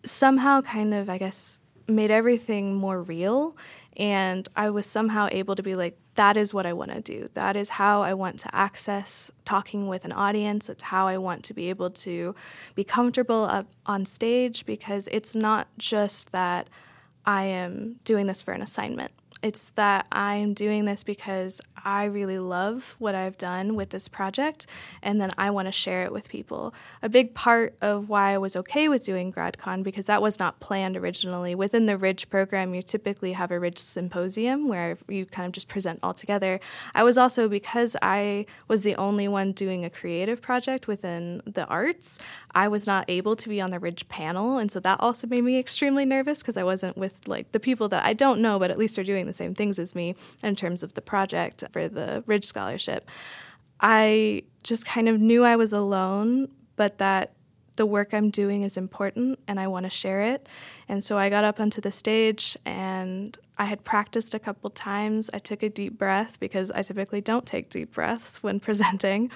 Somehow 0.03 0.61
kind 0.61 0.93
of 0.93 1.09
i 1.09 1.17
guess 1.17 1.61
made 1.87 2.11
everything 2.11 2.75
more 2.75 3.01
real 3.01 3.55
and 3.95 4.47
i 4.55 4.69
was 4.69 4.85
somehow 4.85 5.27
able 5.31 5.55
to 5.55 5.63
be 5.63 5.75
like 5.75 5.97
that 6.19 6.35
is 6.35 6.53
what 6.53 6.65
I 6.65 6.73
want 6.73 6.91
to 6.91 6.99
do. 6.99 7.29
That 7.33 7.55
is 7.55 7.69
how 7.69 8.01
I 8.01 8.13
want 8.13 8.39
to 8.39 8.53
access 8.53 9.31
talking 9.45 9.87
with 9.87 10.03
an 10.03 10.11
audience. 10.11 10.67
It's 10.67 10.83
how 10.83 11.07
I 11.07 11.17
want 11.17 11.45
to 11.45 11.53
be 11.53 11.69
able 11.69 11.89
to 11.91 12.35
be 12.75 12.83
comfortable 12.83 13.45
up 13.45 13.67
on 13.85 14.05
stage 14.05 14.65
because 14.65 15.07
it's 15.13 15.33
not 15.33 15.69
just 15.77 16.33
that 16.33 16.67
I 17.25 17.43
am 17.43 18.01
doing 18.03 18.27
this 18.27 18.41
for 18.41 18.51
an 18.51 18.61
assignment. 18.61 19.13
It's 19.41 19.69
that 19.71 20.05
I'm 20.11 20.53
doing 20.53 20.83
this 20.83 21.03
because 21.03 21.61
I 21.85 22.03
really 22.03 22.39
love 22.39 22.97
what 22.99 23.15
I've 23.15 23.37
done 23.37 23.75
with 23.75 23.91
this 23.91 24.09
project 24.09 24.65
and 25.01 25.21
then 25.21 25.31
I 25.37 25.49
want 25.49 25.69
to 25.69 25.71
share 25.71 26.03
it 26.03 26.11
with 26.11 26.27
people. 26.27 26.73
A 27.01 27.07
big 27.07 27.33
part 27.33 27.73
of 27.81 28.09
why 28.09 28.33
I 28.33 28.37
was 28.37 28.57
okay 28.57 28.89
with 28.89 29.05
doing 29.05 29.31
GradCon, 29.31 29.81
because 29.81 30.07
that 30.07 30.21
was 30.21 30.39
not 30.39 30.59
planned 30.59 30.97
originally. 30.97 31.55
Within 31.55 31.85
the 31.85 31.97
Ridge 31.97 32.29
program, 32.29 32.73
you 32.73 32.81
typically 32.81 33.31
have 33.31 33.49
a 33.49 33.59
Ridge 33.59 33.77
symposium 33.77 34.67
where 34.67 34.97
you 35.07 35.25
kind 35.25 35.45
of 35.45 35.53
just 35.53 35.69
present 35.69 35.99
all 36.03 36.13
together. 36.13 36.59
I 36.93 37.03
was 37.03 37.17
also, 37.17 37.47
because 37.47 37.95
I 38.01 38.45
was 38.67 38.83
the 38.83 38.95
only 38.97 39.29
one 39.29 39.53
doing 39.53 39.85
a 39.85 39.89
creative 39.89 40.41
project 40.41 40.85
within 40.85 41.41
the 41.45 41.65
arts, 41.67 42.19
I 42.53 42.67
was 42.67 42.85
not 42.85 43.05
able 43.07 43.37
to 43.37 43.47
be 43.47 43.61
on 43.61 43.71
the 43.71 43.79
Ridge 43.79 44.09
panel. 44.09 44.57
And 44.57 44.69
so 44.69 44.81
that 44.81 44.99
also 44.99 45.27
made 45.27 45.45
me 45.45 45.57
extremely 45.57 46.03
nervous 46.03 46.41
because 46.41 46.57
I 46.57 46.63
wasn't 46.63 46.97
with 46.97 47.25
like 47.25 47.53
the 47.53 47.59
people 47.59 47.87
that 47.89 48.03
I 48.03 48.11
don't 48.11 48.41
know, 48.41 48.59
but 48.59 48.69
at 48.69 48.77
least 48.77 48.99
are 48.99 49.03
doing 49.03 49.28
the 49.29 49.33
same 49.33 49.53
things 49.53 49.79
as 49.79 49.93
me 49.93 50.15
in 50.43 50.55
terms 50.55 50.83
of 50.83 50.95
the 50.95 51.01
project 51.01 51.63
for 51.71 51.87
the 51.87 52.23
Ridge 52.25 52.45
Scholarship. 52.45 53.05
I 53.79 54.43
just 54.63 54.85
kind 54.85 55.07
of 55.07 55.21
knew 55.21 55.43
I 55.43 55.55
was 55.55 55.71
alone, 55.71 56.49
but 56.75 56.97
that 56.97 57.33
the 57.79 57.85
work 57.85 58.13
I'm 58.13 58.29
doing 58.29 58.63
is 58.63 58.75
important 58.75 59.39
and 59.47 59.57
I 59.57 59.67
want 59.67 59.85
to 59.85 59.89
share 59.89 60.21
it. 60.21 60.49
And 60.89 61.01
so 61.01 61.17
I 61.17 61.29
got 61.29 61.45
up 61.45 61.61
onto 61.61 61.79
the 61.79 61.93
stage 61.93 62.57
and 62.65 63.37
I 63.57 63.65
had 63.65 63.85
practiced 63.85 64.33
a 64.33 64.39
couple 64.39 64.69
times. 64.69 65.29
I 65.33 65.39
took 65.39 65.63
a 65.63 65.69
deep 65.69 65.97
breath 65.97 66.41
because 66.41 66.71
I 66.71 66.81
typically 66.81 67.21
don't 67.21 67.47
take 67.47 67.69
deep 67.69 67.93
breaths 67.93 68.43
when 68.43 68.59
presenting 68.67 69.31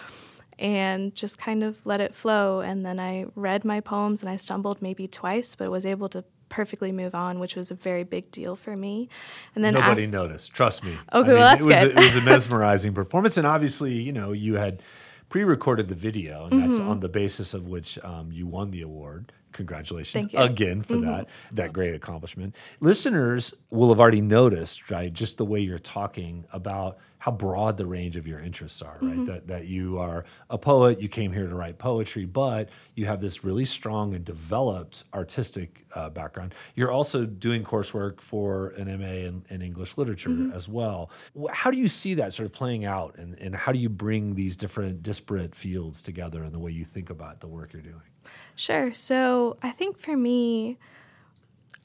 and 0.59 1.15
just 1.15 1.37
kind 1.37 1.63
of 1.63 1.85
let 1.85 2.01
it 2.01 2.13
flow. 2.13 2.59
And 2.59 2.85
then 2.85 2.99
I 2.99 3.27
read 3.33 3.63
my 3.63 3.79
poems 3.79 4.21
and 4.21 4.29
I 4.29 4.35
stumbled 4.35 4.81
maybe 4.81 5.07
twice, 5.07 5.55
but 5.55 5.71
was 5.71 5.85
able 5.85 6.09
to 6.09 6.25
perfectly 6.53 6.91
move 6.91 7.15
on, 7.15 7.39
which 7.39 7.55
was 7.55 7.71
a 7.71 7.73
very 7.73 8.03
big 8.03 8.29
deal 8.29 8.55
for 8.55 8.77
me. 8.77 9.09
And 9.55 9.63
then 9.63 9.73
nobody 9.73 10.05
noticed. 10.05 10.53
Trust 10.53 10.83
me. 10.83 10.91
Okay, 10.91 10.99
I 11.11 11.21
mean, 11.21 11.33
well 11.33 11.39
that's 11.41 11.65
it 11.65 11.69
was 11.69 11.75
good. 11.81 11.87
A, 11.87 11.91
it 11.91 12.13
was 12.13 12.23
a 12.23 12.29
mesmerizing 12.29 12.93
performance, 12.93 13.37
and 13.37 13.47
obviously, 13.47 13.93
you 13.93 14.13
know, 14.13 14.33
you 14.33 14.55
had 14.55 14.83
pre-recorded 15.29 15.87
the 15.89 15.95
video, 15.95 16.43
and 16.43 16.53
mm-hmm. 16.53 16.69
that's 16.69 16.79
on 16.79 16.99
the 16.99 17.09
basis 17.09 17.55
of 17.55 17.67
which 17.67 17.97
um, 18.03 18.31
you 18.31 18.45
won 18.45 18.69
the 18.69 18.83
award. 18.83 19.31
Congratulations 19.51 20.33
again 20.35 20.83
for 20.83 20.93
mm-hmm. 20.93 21.05
that 21.05 21.29
that 21.51 21.73
great 21.73 21.95
accomplishment. 21.95 22.55
Listeners 22.79 23.53
will 23.69 23.89
have 23.89 23.99
already 23.99 24.21
noticed, 24.21 24.91
right, 24.91 25.11
just 25.11 25.37
the 25.37 25.45
way 25.45 25.59
you're 25.59 25.79
talking 25.79 26.45
about 26.51 26.97
how 27.23 27.31
broad 27.31 27.77
the 27.77 27.85
range 27.85 28.17
of 28.17 28.27
your 28.27 28.37
interests 28.37 28.81
are, 28.81 28.97
right? 28.99 29.13
Mm-hmm. 29.13 29.23
That 29.23 29.47
that 29.47 29.65
you 29.67 29.97
are 29.97 30.25
a 30.49 30.57
poet, 30.57 30.99
you 30.99 31.07
came 31.07 31.31
here 31.31 31.47
to 31.47 31.55
write 31.55 31.77
poetry, 31.77 32.25
but 32.25 32.67
you 32.95 33.05
have 33.05 33.21
this 33.21 33.45
really 33.45 33.63
strong 33.63 34.13
and 34.13 34.25
developed 34.25 35.05
artistic 35.13 35.85
uh, 35.95 36.09
background. 36.09 36.53
You're 36.75 36.91
also 36.91 37.25
doing 37.25 37.63
coursework 37.63 38.19
for 38.19 38.71
an 38.71 38.87
MA 38.99 39.25
in, 39.29 39.45
in 39.49 39.61
English 39.61 39.97
literature 39.97 40.31
mm-hmm. 40.31 40.51
as 40.51 40.67
well. 40.67 41.11
How 41.49 41.71
do 41.71 41.77
you 41.77 41.87
see 41.87 42.13
that 42.15 42.33
sort 42.33 42.45
of 42.45 42.51
playing 42.51 42.83
out, 42.83 43.15
and, 43.15 43.39
and 43.39 43.55
how 43.55 43.71
do 43.71 43.79
you 43.79 43.87
bring 43.87 44.35
these 44.35 44.57
different 44.57 45.01
disparate 45.01 45.55
fields 45.55 46.01
together 46.01 46.43
in 46.43 46.51
the 46.51 46.59
way 46.59 46.71
you 46.71 46.83
think 46.83 47.09
about 47.09 47.39
the 47.39 47.47
work 47.47 47.71
you're 47.71 47.81
doing? 47.81 48.01
Sure. 48.57 48.91
So 48.91 49.55
I 49.63 49.71
think 49.71 49.97
for 49.97 50.17
me, 50.17 50.77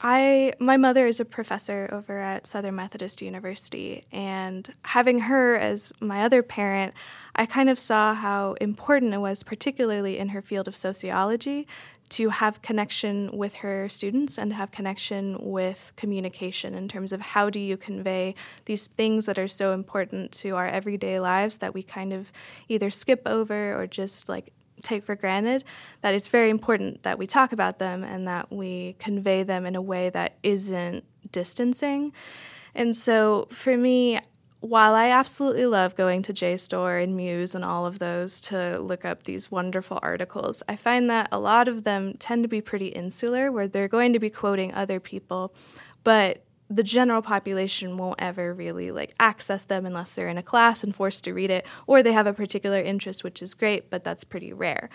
I 0.01 0.53
my 0.59 0.77
mother 0.77 1.07
is 1.07 1.19
a 1.19 1.25
professor 1.25 1.89
over 1.91 2.19
at 2.19 2.47
Southern 2.47 2.75
Methodist 2.75 3.21
University 3.21 4.05
and 4.11 4.69
having 4.85 5.19
her 5.19 5.57
as 5.57 5.91
my 5.99 6.23
other 6.23 6.41
parent, 6.41 6.93
I 7.35 7.45
kind 7.45 7.69
of 7.69 7.77
saw 7.77 8.13
how 8.13 8.53
important 8.61 9.13
it 9.13 9.17
was 9.17 9.43
particularly 9.43 10.17
in 10.17 10.29
her 10.29 10.41
field 10.41 10.67
of 10.67 10.75
sociology 10.75 11.67
to 12.09 12.29
have 12.29 12.61
connection 12.61 13.29
with 13.31 13.55
her 13.55 13.87
students 13.87 14.37
and 14.37 14.51
to 14.51 14.55
have 14.55 14.71
connection 14.71 15.37
with 15.39 15.91
communication 15.95 16.73
in 16.73 16.87
terms 16.87 17.11
of 17.11 17.21
how 17.21 17.49
do 17.49 17.59
you 17.59 17.77
convey 17.77 18.33
these 18.65 18.87
things 18.87 19.25
that 19.27 19.37
are 19.37 19.47
so 19.47 19.73
important 19.73 20.31
to 20.31 20.55
our 20.55 20.67
everyday 20.67 21.19
lives 21.19 21.59
that 21.59 21.73
we 21.73 21.83
kind 21.83 22.11
of 22.11 22.31
either 22.67 22.89
skip 22.89 23.21
over 23.27 23.79
or 23.79 23.85
just 23.85 24.27
like 24.27 24.51
take 24.81 25.03
for 25.03 25.15
granted, 25.15 25.63
that 26.01 26.13
it's 26.13 26.27
very 26.27 26.49
important 26.49 27.03
that 27.03 27.17
we 27.17 27.27
talk 27.27 27.51
about 27.51 27.79
them 27.79 28.03
and 28.03 28.27
that 28.27 28.51
we 28.51 28.95
convey 28.99 29.43
them 29.43 29.65
in 29.65 29.75
a 29.75 29.81
way 29.81 30.09
that 30.09 30.37
isn't 30.43 31.03
distancing. 31.31 32.13
And 32.75 32.95
so 32.95 33.47
for 33.49 33.77
me, 33.77 34.19
while 34.61 34.93
I 34.93 35.09
absolutely 35.09 35.65
love 35.65 35.95
going 35.95 36.21
to 36.23 36.33
JSTOR 36.33 37.01
and 37.01 37.15
Muse 37.15 37.55
and 37.55 37.63
all 37.63 37.85
of 37.85 37.99
those 37.99 38.41
to 38.41 38.79
look 38.79 39.05
up 39.05 39.23
these 39.23 39.49
wonderful 39.49 39.99
articles, 40.01 40.63
I 40.67 40.75
find 40.75 41.09
that 41.09 41.29
a 41.31 41.39
lot 41.39 41.69
of 41.69 41.85
them 41.85 42.15
tend 42.19 42.43
to 42.43 42.49
be 42.49 42.59
pretty 42.59 42.87
insular, 42.87 43.51
where 43.51 43.69
they're 43.69 43.87
going 43.87 44.11
to 44.13 44.19
be 44.19 44.29
quoting 44.29 44.73
other 44.73 44.99
people, 44.99 45.53
but 46.03 46.43
the 46.69 46.83
general 46.83 47.21
population 47.21 47.97
won't 47.97 48.21
ever 48.21 48.53
really 48.53 48.91
like 48.91 49.13
access 49.19 49.63
them 49.63 49.85
unless 49.85 50.13
they're 50.13 50.29
in 50.29 50.37
a 50.37 50.43
class 50.43 50.83
and 50.83 50.95
forced 50.95 51.23
to 51.23 51.33
read 51.33 51.49
it 51.49 51.65
or 51.87 52.03
they 52.03 52.13
have 52.13 52.27
a 52.27 52.33
particular 52.33 52.79
interest 52.79 53.23
which 53.23 53.41
is 53.41 53.53
great 53.53 53.89
but 53.89 54.03
that's 54.03 54.23
pretty 54.23 54.53
rare. 54.53 54.89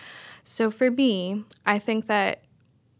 So 0.45 0.71
for 0.71 0.90
me 0.90 1.45
i 1.66 1.78
think 1.78 2.07
that 2.07 2.45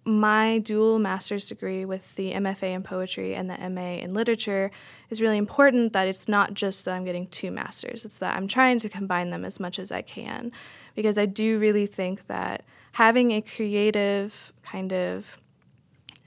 my 0.07 0.59
dual 0.59 0.99
master's 0.99 1.49
degree 1.49 1.85
with 1.85 2.14
the 2.16 2.33
mfa 2.33 2.75
in 2.75 2.83
poetry 2.83 3.35
and 3.35 3.49
the 3.49 3.57
ma 3.71 3.81
in 3.81 4.12
literature 4.12 4.71
is 5.09 5.23
really 5.23 5.38
important 5.38 5.95
that 5.95 6.07
it's 6.07 6.28
not 6.28 6.52
just 6.52 6.85
that 6.85 6.95
i'm 6.95 7.04
getting 7.04 7.26
two 7.28 7.50
masters 7.50 8.04
it's 8.04 8.19
that 8.19 8.37
i'm 8.37 8.47
trying 8.47 8.78
to 8.78 8.88
combine 8.88 9.31
them 9.31 9.47
as 9.47 9.59
much 9.59 9.78
as 9.78 9.90
i 9.93 10.02
can. 10.02 10.52
Because 10.95 11.16
i 11.16 11.26
do 11.26 11.59
really 11.59 11.87
think 11.87 12.26
that 12.26 12.64
having 12.93 13.33
a 13.33 13.40
creative 13.40 14.52
kind 14.62 14.93
of 14.93 15.40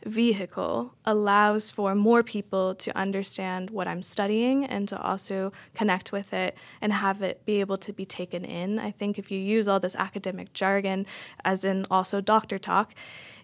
vehicle 0.05 0.93
allows 1.05 1.71
for 1.71 1.95
more 1.95 2.23
people 2.23 2.75
to 2.75 2.95
understand 2.97 3.69
what 3.69 3.87
I'm 3.87 4.01
studying 4.01 4.63
and 4.65 4.87
to 4.87 5.01
also 5.01 5.51
connect 5.73 6.11
with 6.11 6.33
it 6.33 6.57
and 6.81 6.93
have 6.93 7.21
it 7.21 7.45
be 7.45 7.59
able 7.59 7.77
to 7.77 7.91
be 7.91 8.05
taken 8.05 8.45
in. 8.45 8.79
I 8.79 8.91
think 8.91 9.17
if 9.17 9.31
you 9.31 9.39
use 9.39 9.67
all 9.67 9.79
this 9.79 9.95
academic 9.95 10.53
jargon, 10.53 11.05
as 11.43 11.63
in 11.63 11.85
also 11.89 12.21
doctor 12.21 12.59
talk, 12.59 12.93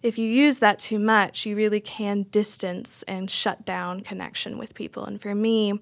if 0.01 0.17
you 0.17 0.27
use 0.27 0.59
that 0.59 0.79
too 0.79 0.99
much, 0.99 1.45
you 1.45 1.55
really 1.55 1.81
can 1.81 2.23
distance 2.23 3.03
and 3.03 3.31
shut 3.31 3.65
down 3.65 4.01
connection 4.01 4.57
with 4.57 4.75
people. 4.75 5.05
And 5.05 5.21
for 5.21 5.33
me, 5.33 5.79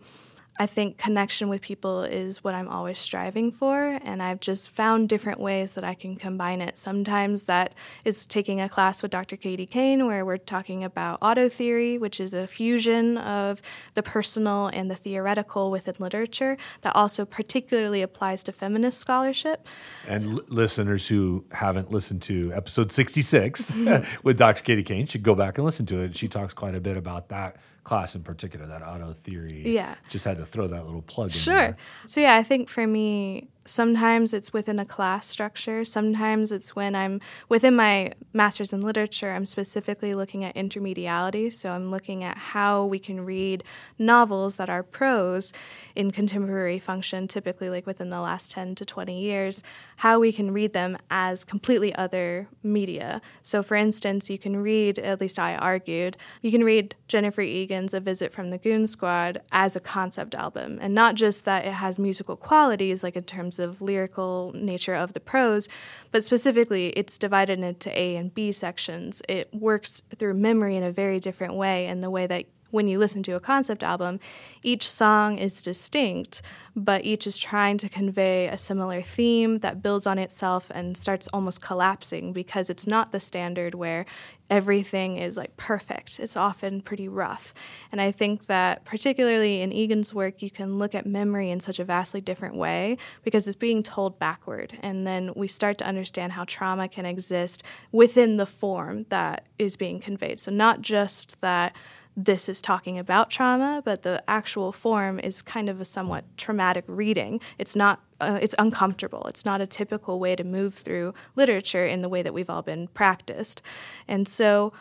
I 0.62 0.68
think 0.68 1.00
connection 1.00 1.50
with 1.50 1.64
people 1.64 2.04
is 2.04 2.44
what 2.44 2.54
I'm 2.54 2.68
always 2.68 3.00
striving 3.00 3.50
for, 3.50 3.98
and 4.04 4.22
I've 4.22 4.40
just 4.40 4.70
found 4.70 5.10
different 5.10 5.40
ways 5.40 5.74
that 5.74 5.84
I 5.84 5.96
can 5.96 6.16
combine 6.16 6.62
it. 6.62 6.78
Sometimes 6.78 7.46
that 7.46 7.74
is 8.06 8.28
taking 8.28 8.62
a 8.62 8.70
class 8.70 9.02
with 9.02 9.10
Dr. 9.10 9.38
Katie 9.38 9.66
Kane, 9.66 10.06
where 10.06 10.24
we're 10.24 10.38
talking 10.38 10.84
about 10.84 11.18
auto 11.20 11.50
theory, 11.50 11.98
which 11.98 12.20
is 12.20 12.36
a 12.36 12.46
fusion 12.46 13.18
of 13.18 13.60
the 13.96 14.04
personal 14.04 14.68
and 14.68 14.92
the 14.92 14.96
theoretical 14.96 15.72
within 15.72 15.96
literature 15.98 16.58
that 16.84 16.96
also 16.96 17.26
particularly 17.26 18.04
applies 18.04 18.44
to 18.44 18.52
feminist 18.52 19.00
scholarship. 19.00 19.68
And 20.08 20.22
l- 20.24 20.40
listeners 20.48 21.08
who 21.08 21.44
haven't 21.54 21.90
listened 21.90 22.22
to 22.24 22.54
episode 22.54 22.92
66 22.92 23.74
with 24.24 24.38
Dr. 24.38 24.62
Katie 24.62 24.84
Kane 24.84 25.08
should 25.08 25.24
go 25.24 25.34
back 25.34 25.58
and 25.58 25.66
listen 25.66 25.88
to 25.88 26.02
it. 26.02 26.16
She 26.16 26.28
talks 26.28 26.54
quite 26.54 26.76
a 26.76 26.80
bit 26.80 26.98
about 26.98 27.30
that 27.30 27.58
class 27.84 28.16
in 28.16 28.24
particular, 28.24 28.68
that 28.68 28.82
auto 28.82 29.14
theory. 29.14 29.64
Yeah. 29.66 29.96
Just 30.10 30.26
had 30.26 30.38
to 30.38 30.46
throw 30.46 30.68
that 30.68 30.86
little 30.86 31.02
plug 31.02 31.28
in. 31.28 31.32
Sure. 31.32 31.76
So, 32.06 32.22
yeah, 32.22 32.36
I 32.36 32.44
think 32.44 32.70
for 32.70 32.86
me, 32.86 33.50
sometimes 33.66 34.34
it's 34.34 34.52
within 34.54 34.80
a 34.80 34.86
class 34.86 35.28
structure. 35.28 35.84
Sometimes 35.84 36.52
it's 36.52 36.76
when 36.76 36.96
I'm 36.96 37.20
within 37.50 37.76
my 37.76 38.14
master's 38.34 38.74
in 38.74 38.82
literature, 38.82 39.32
I'm 39.32 39.46
specifically 39.46 40.16
looking 40.16 40.44
at 40.44 40.56
intermediality. 40.56 41.52
So, 41.52 41.72
I'm 41.72 41.92
looking 41.92 42.24
at 42.24 42.38
how 42.38 42.86
we 42.86 43.00
can 43.00 43.22
read 43.22 43.64
novels 43.98 44.56
that 44.56 44.70
are 44.70 44.84
prose 44.84 45.54
in 45.96 46.12
contemporary 46.12 46.80
function, 46.80 47.28
typically 47.28 47.70
like 47.70 47.86
within 47.86 48.10
the 48.10 48.22
last 48.22 48.52
10 48.52 48.76
to 48.76 48.86
20 48.86 49.20
years, 49.20 49.64
how 49.98 50.20
we 50.20 50.32
can 50.32 50.52
read 50.52 50.74
them 50.74 50.98
as 51.10 51.44
completely 51.44 51.94
other 51.96 52.48
media. 52.64 53.22
So, 53.42 53.62
for 53.62 53.76
instance, 53.76 54.30
you 54.30 54.38
can 54.38 54.58
read, 54.58 54.98
at 55.00 55.22
least 55.22 55.38
I 55.38 55.56
argued, 55.56 56.18
you 56.42 56.52
can 56.52 56.64
read 56.64 56.96
Jennifer 57.08 57.42
Egan's 57.42 57.94
A 57.94 58.00
Visit 58.00 58.32
from 58.32 58.48
the 58.48 58.58
Goon 58.58 58.88
Squad 58.88 59.42
as 59.52 59.76
a 59.76 59.80
concept 59.80 60.34
album, 60.36 60.80
and 60.82 60.96
not 60.96 61.16
just 61.16 61.46
that 61.46 61.66
it 61.66 61.74
has 61.74 62.00
musical 62.00 62.36
qualities, 62.36 63.04
like 63.04 63.16
in 63.16 63.24
terms 63.24 63.51
of 63.60 63.82
lyrical 63.82 64.52
nature 64.54 64.94
of 64.94 65.14
the 65.14 65.20
prose, 65.20 65.68
but 66.12 66.24
specifically 66.24 66.88
it's 66.90 67.18
divided 67.18 67.60
into 67.60 67.98
A 67.98 68.16
and 68.16 68.34
B 68.34 68.52
sections. 68.52 69.22
It 69.28 69.54
works 69.54 70.02
through 70.16 70.34
memory 70.36 70.76
in 70.76 70.84
a 70.84 70.92
very 70.92 71.20
different 71.20 71.56
way, 71.56 71.88
in 71.88 72.02
the 72.02 72.10
way 72.10 72.28
that 72.28 72.46
when 72.72 72.88
you 72.88 72.98
listen 72.98 73.24
to 73.24 73.36
a 73.36 73.40
concept 73.40 73.84
album, 73.84 74.20
each 74.64 74.90
song 74.90 75.38
is 75.38 75.62
distinct, 75.62 76.42
but 76.76 77.06
each 77.06 77.28
is 77.28 77.38
trying 77.38 77.78
to 77.78 77.90
convey 77.90 78.48
a 78.48 78.58
similar 78.58 79.02
theme 79.02 79.60
that 79.60 79.82
builds 79.82 80.08
on 80.08 80.18
itself 80.18 80.72
and 80.74 80.98
starts 80.98 81.28
almost 81.34 81.62
collapsing 81.62 82.34
because 82.34 82.70
it's 82.70 82.88
not 82.88 83.12
the 83.12 83.20
standard 83.20 83.76
where 83.76 84.06
everything 84.52 85.16
is 85.16 85.38
like 85.38 85.56
perfect. 85.56 86.20
It's 86.20 86.36
often 86.36 86.82
pretty 86.82 87.08
rough. 87.08 87.54
And 87.92 88.02
I 88.02 88.12
think 88.12 88.48
that 88.48 88.84
particularly 88.84 89.62
in 89.62 89.72
Egan's 89.72 90.14
work, 90.14 90.42
you 90.42 90.52
can 90.52 90.78
look 90.78 90.94
at 90.94 91.06
memory 91.06 91.50
in 91.50 91.62
such 91.62 91.80
a 91.80 91.86
vastly 91.86 92.20
different 92.20 92.58
way 92.58 92.98
because 93.24 93.48
it's 93.48 93.56
being 93.56 93.82
told 93.82 94.20
backward. 94.20 94.78
And 94.82 95.08
then 95.08 95.32
we 95.36 95.48
start 95.48 95.78
to 95.80 95.88
understand 95.88 96.34
how 96.34 96.44
trauma 96.46 96.90
can 96.90 97.06
exist 97.06 97.64
within 97.94 98.36
the 98.36 98.46
form 98.46 99.02
that 99.10 99.48
is 99.58 99.78
being 99.78 100.02
conveyed. 100.02 100.40
So, 100.40 100.52
not 100.52 100.82
just 100.82 101.40
that 101.40 101.74
this 102.16 102.50
is 102.50 102.62
talking 102.62 103.00
about 103.00 103.30
trauma, 103.30 103.82
but 103.84 104.04
the 104.04 104.24
actual 104.28 104.72
form 104.72 105.20
is 105.20 105.42
kind 105.42 105.70
of 105.70 105.80
a 105.80 105.86
somewhat 105.86 106.26
traumatic 106.38 106.84
reading. 106.88 107.40
It's 107.58 107.76
not. 107.76 108.02
Uh, 108.20 108.38
it's 108.40 108.54
uncomfortable. 108.60 109.26
It's 109.28 109.46
not 109.46 109.62
a 109.62 109.66
typical 109.66 110.20
way 110.20 110.36
to 110.36 110.44
move 110.44 110.76
through 110.76 111.16
literature 111.36 111.88
in 111.88 112.04
the 112.04 112.10
way 112.10 112.22
that 112.22 112.36
we've 112.36 112.52
all 112.52 112.62
been 112.62 112.88
practiced, 112.90 113.64
and 114.08 114.28
so 114.28 114.72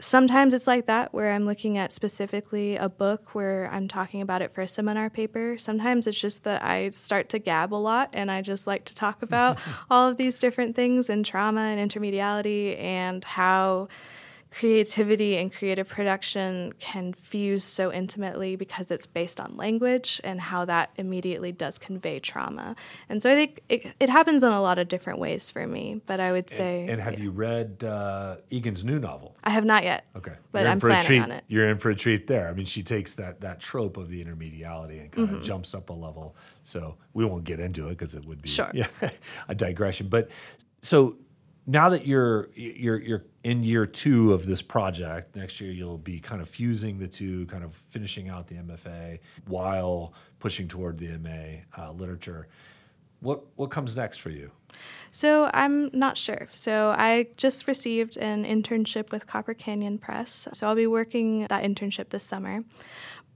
sometimes 0.00 0.54
it's 0.54 0.66
like 0.66 0.86
that 0.86 1.12
where 1.12 1.32
I'm 1.32 1.44
looking 1.46 1.76
at 1.76 1.92
specifically 1.92 2.76
a 2.76 2.88
book 2.88 3.34
where 3.34 3.68
I'm 3.70 3.86
talking 3.86 4.22
about 4.22 4.42
it 4.42 4.50
for 4.50 4.62
a 4.62 4.66
seminar 4.66 5.10
paper. 5.10 5.56
Sometimes 5.58 6.06
it's 6.06 6.18
just 6.18 6.44
that 6.44 6.64
I 6.64 6.90
start 6.90 7.28
to 7.30 7.38
gab 7.38 7.72
a 7.72 7.76
lot 7.76 8.10
and 8.14 8.30
I 8.30 8.40
just 8.40 8.66
like 8.66 8.86
to 8.86 8.94
talk 8.94 9.22
about 9.22 9.58
all 9.90 10.08
of 10.08 10.16
these 10.16 10.38
different 10.38 10.74
things 10.74 11.10
and 11.10 11.24
trauma 11.24 11.60
and 11.60 11.90
intermediality 11.90 12.80
and 12.80 13.22
how 13.22 13.88
creativity 14.50 15.36
and 15.36 15.52
creative 15.52 15.88
production 15.88 16.72
can 16.80 17.12
fuse 17.12 17.62
so 17.62 17.92
intimately 17.92 18.56
because 18.56 18.90
it's 18.90 19.06
based 19.06 19.40
on 19.40 19.56
language 19.56 20.20
and 20.24 20.40
how 20.40 20.64
that 20.64 20.90
immediately 20.96 21.52
does 21.52 21.78
convey 21.78 22.18
trauma. 22.18 22.74
And 23.08 23.22
so 23.22 23.30
I 23.30 23.34
think 23.34 23.62
it, 23.68 23.94
it 24.00 24.08
happens 24.08 24.42
in 24.42 24.50
a 24.52 24.60
lot 24.60 24.78
of 24.78 24.88
different 24.88 25.18
ways 25.20 25.50
for 25.50 25.66
me, 25.66 26.00
but 26.04 26.18
I 26.20 26.32
would 26.32 26.50
say. 26.50 26.80
And, 26.82 26.90
and 26.90 27.00
have 27.00 27.18
you 27.20 27.30
read 27.30 27.84
uh, 27.84 28.36
Egan's 28.50 28.84
new 28.84 28.98
novel? 28.98 29.36
I 29.44 29.50
have 29.50 29.64
not 29.64 29.84
yet. 29.84 30.04
Okay, 30.16 30.34
But 30.50 30.66
I'm 30.66 30.80
planning 30.80 31.06
treat. 31.06 31.20
on 31.22 31.30
it. 31.30 31.44
You're 31.46 31.68
in 31.68 31.78
for 31.78 31.90
a 31.90 31.96
treat 31.96 32.26
there. 32.26 32.48
I 32.48 32.52
mean, 32.52 32.66
she 32.66 32.82
takes 32.82 33.14
that 33.14 33.40
that 33.42 33.60
trope 33.60 33.96
of 33.96 34.08
the 34.08 34.24
intermediality 34.24 35.00
and 35.00 35.10
kind 35.12 35.20
Mm-hmm. 35.28 35.36
of 35.36 35.42
jumps 35.42 35.74
up 35.74 35.90
a 35.90 35.92
level. 35.92 36.34
So 36.62 36.96
we 37.12 37.24
won't 37.26 37.44
get 37.44 37.60
into 37.60 37.86
it 37.88 37.90
because 37.90 38.14
it 38.14 38.24
would 38.24 38.40
be 38.42 38.48
Sure. 38.48 38.70
yeah, 38.74 38.86
a 39.48 39.54
digression. 39.54 40.08
But 40.08 40.30
so 40.82 41.16
now 41.70 41.88
that 41.90 42.06
you're 42.06 42.48
you're 42.54 43.00
you're 43.00 43.24
in 43.44 43.62
year 43.62 43.86
two 43.86 44.32
of 44.32 44.44
this 44.44 44.60
project, 44.60 45.36
next 45.36 45.60
year 45.60 45.70
you'll 45.70 45.98
be 45.98 46.18
kind 46.18 46.42
of 46.42 46.48
fusing 46.48 46.98
the 46.98 47.06
two, 47.06 47.46
kind 47.46 47.62
of 47.62 47.72
finishing 47.72 48.28
out 48.28 48.48
the 48.48 48.56
MFA 48.56 49.20
while 49.46 50.12
pushing 50.40 50.66
toward 50.66 50.98
the 50.98 51.16
MA 51.18 51.62
uh, 51.78 51.92
literature. 51.92 52.48
What 53.20 53.44
what 53.54 53.70
comes 53.70 53.96
next 53.96 54.18
for 54.18 54.30
you? 54.30 54.50
So 55.10 55.50
I'm 55.54 55.90
not 55.92 56.16
sure. 56.16 56.48
So 56.50 56.94
I 56.96 57.28
just 57.36 57.68
received 57.68 58.16
an 58.16 58.44
internship 58.44 59.12
with 59.12 59.26
Copper 59.26 59.54
Canyon 59.54 59.98
Press. 59.98 60.48
So 60.52 60.66
I'll 60.66 60.74
be 60.74 60.86
working 60.86 61.46
that 61.48 61.62
internship 61.62 62.10
this 62.10 62.24
summer. 62.24 62.62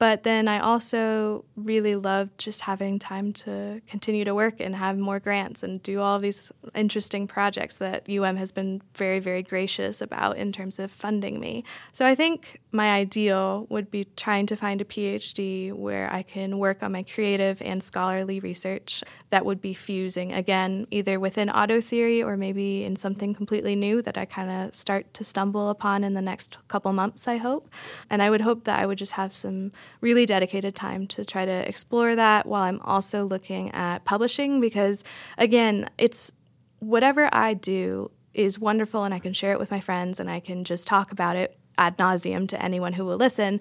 But 0.04 0.22
then 0.22 0.48
I 0.48 0.58
also 0.58 1.46
really 1.56 1.94
love 1.94 2.36
just 2.36 2.60
having 2.60 2.98
time 2.98 3.32
to 3.44 3.80
continue 3.86 4.22
to 4.26 4.34
work 4.34 4.60
and 4.60 4.76
have 4.76 4.98
more 4.98 5.18
grants 5.18 5.62
and 5.62 5.82
do 5.82 6.02
all 6.02 6.18
these 6.18 6.52
interesting 6.74 7.26
projects 7.26 7.78
that 7.78 8.06
UM 8.06 8.36
has 8.36 8.52
been 8.52 8.82
very, 8.94 9.18
very 9.18 9.42
gracious 9.42 10.02
about 10.02 10.36
in 10.36 10.52
terms 10.52 10.78
of 10.78 10.90
funding 10.90 11.40
me. 11.40 11.64
So 11.90 12.04
I 12.04 12.14
think 12.14 12.60
my 12.70 12.92
ideal 12.92 13.66
would 13.70 13.90
be 13.90 14.04
trying 14.14 14.44
to 14.48 14.56
find 14.56 14.82
a 14.82 14.84
PhD 14.84 15.72
where 15.72 16.12
I 16.12 16.22
can 16.22 16.58
work 16.58 16.82
on 16.82 16.92
my 16.92 17.02
creative 17.02 17.62
and 17.62 17.82
scholarly 17.82 18.40
research 18.40 19.02
that 19.30 19.46
would 19.46 19.62
be 19.62 19.72
fusing, 19.72 20.34
again, 20.34 20.86
either 20.90 21.18
within 21.18 21.48
auto 21.48 21.80
theory 21.80 22.22
or 22.22 22.36
maybe 22.36 22.84
in 22.84 22.96
something 22.96 23.32
completely 23.32 23.74
new 23.74 24.02
that 24.02 24.18
I 24.18 24.26
kind 24.26 24.50
of 24.50 24.74
start 24.74 25.14
to 25.14 25.24
stumble 25.24 25.70
upon 25.70 26.04
in 26.04 26.12
the 26.12 26.20
next 26.20 26.58
couple 26.68 26.92
months, 26.92 27.26
I 27.26 27.38
hope. 27.38 27.70
And 28.10 28.20
I 28.20 28.28
would 28.28 28.42
hope 28.42 28.64
that 28.64 28.78
I 28.78 28.84
would 28.84 28.98
just 28.98 29.12
have 29.12 29.34
some 29.34 29.72
really 30.00 30.26
dedicated 30.26 30.74
time 30.74 31.07
to 31.09 31.24
try 31.24 31.44
to 31.44 31.68
explore 31.68 32.14
that 32.14 32.46
while 32.46 32.62
I'm 32.62 32.80
also 32.80 33.24
looking 33.24 33.70
at 33.72 34.04
publishing 34.04 34.61
because, 34.61 35.04
again, 35.38 35.88
it's 35.98 36.33
whatever 36.80 37.28
I 37.33 37.54
do 37.54 38.11
is 38.35 38.59
wonderful 38.59 39.04
and 39.04 39.14
I 39.14 39.18
can 39.18 39.33
share 39.33 39.52
it 39.52 39.59
with 39.59 39.70
my 39.70 39.80
friends 39.80 40.20
and 40.20 40.28
I 40.30 40.40
can 40.40 40.64
just 40.64 40.87
talk 40.87 41.12
about 41.12 41.37
it 41.37 41.57
ad 41.78 41.96
nauseum 41.96 42.48
to 42.48 42.62
anyone 42.62 42.94
who 42.94 43.04
will 43.04 43.16
listen. 43.16 43.61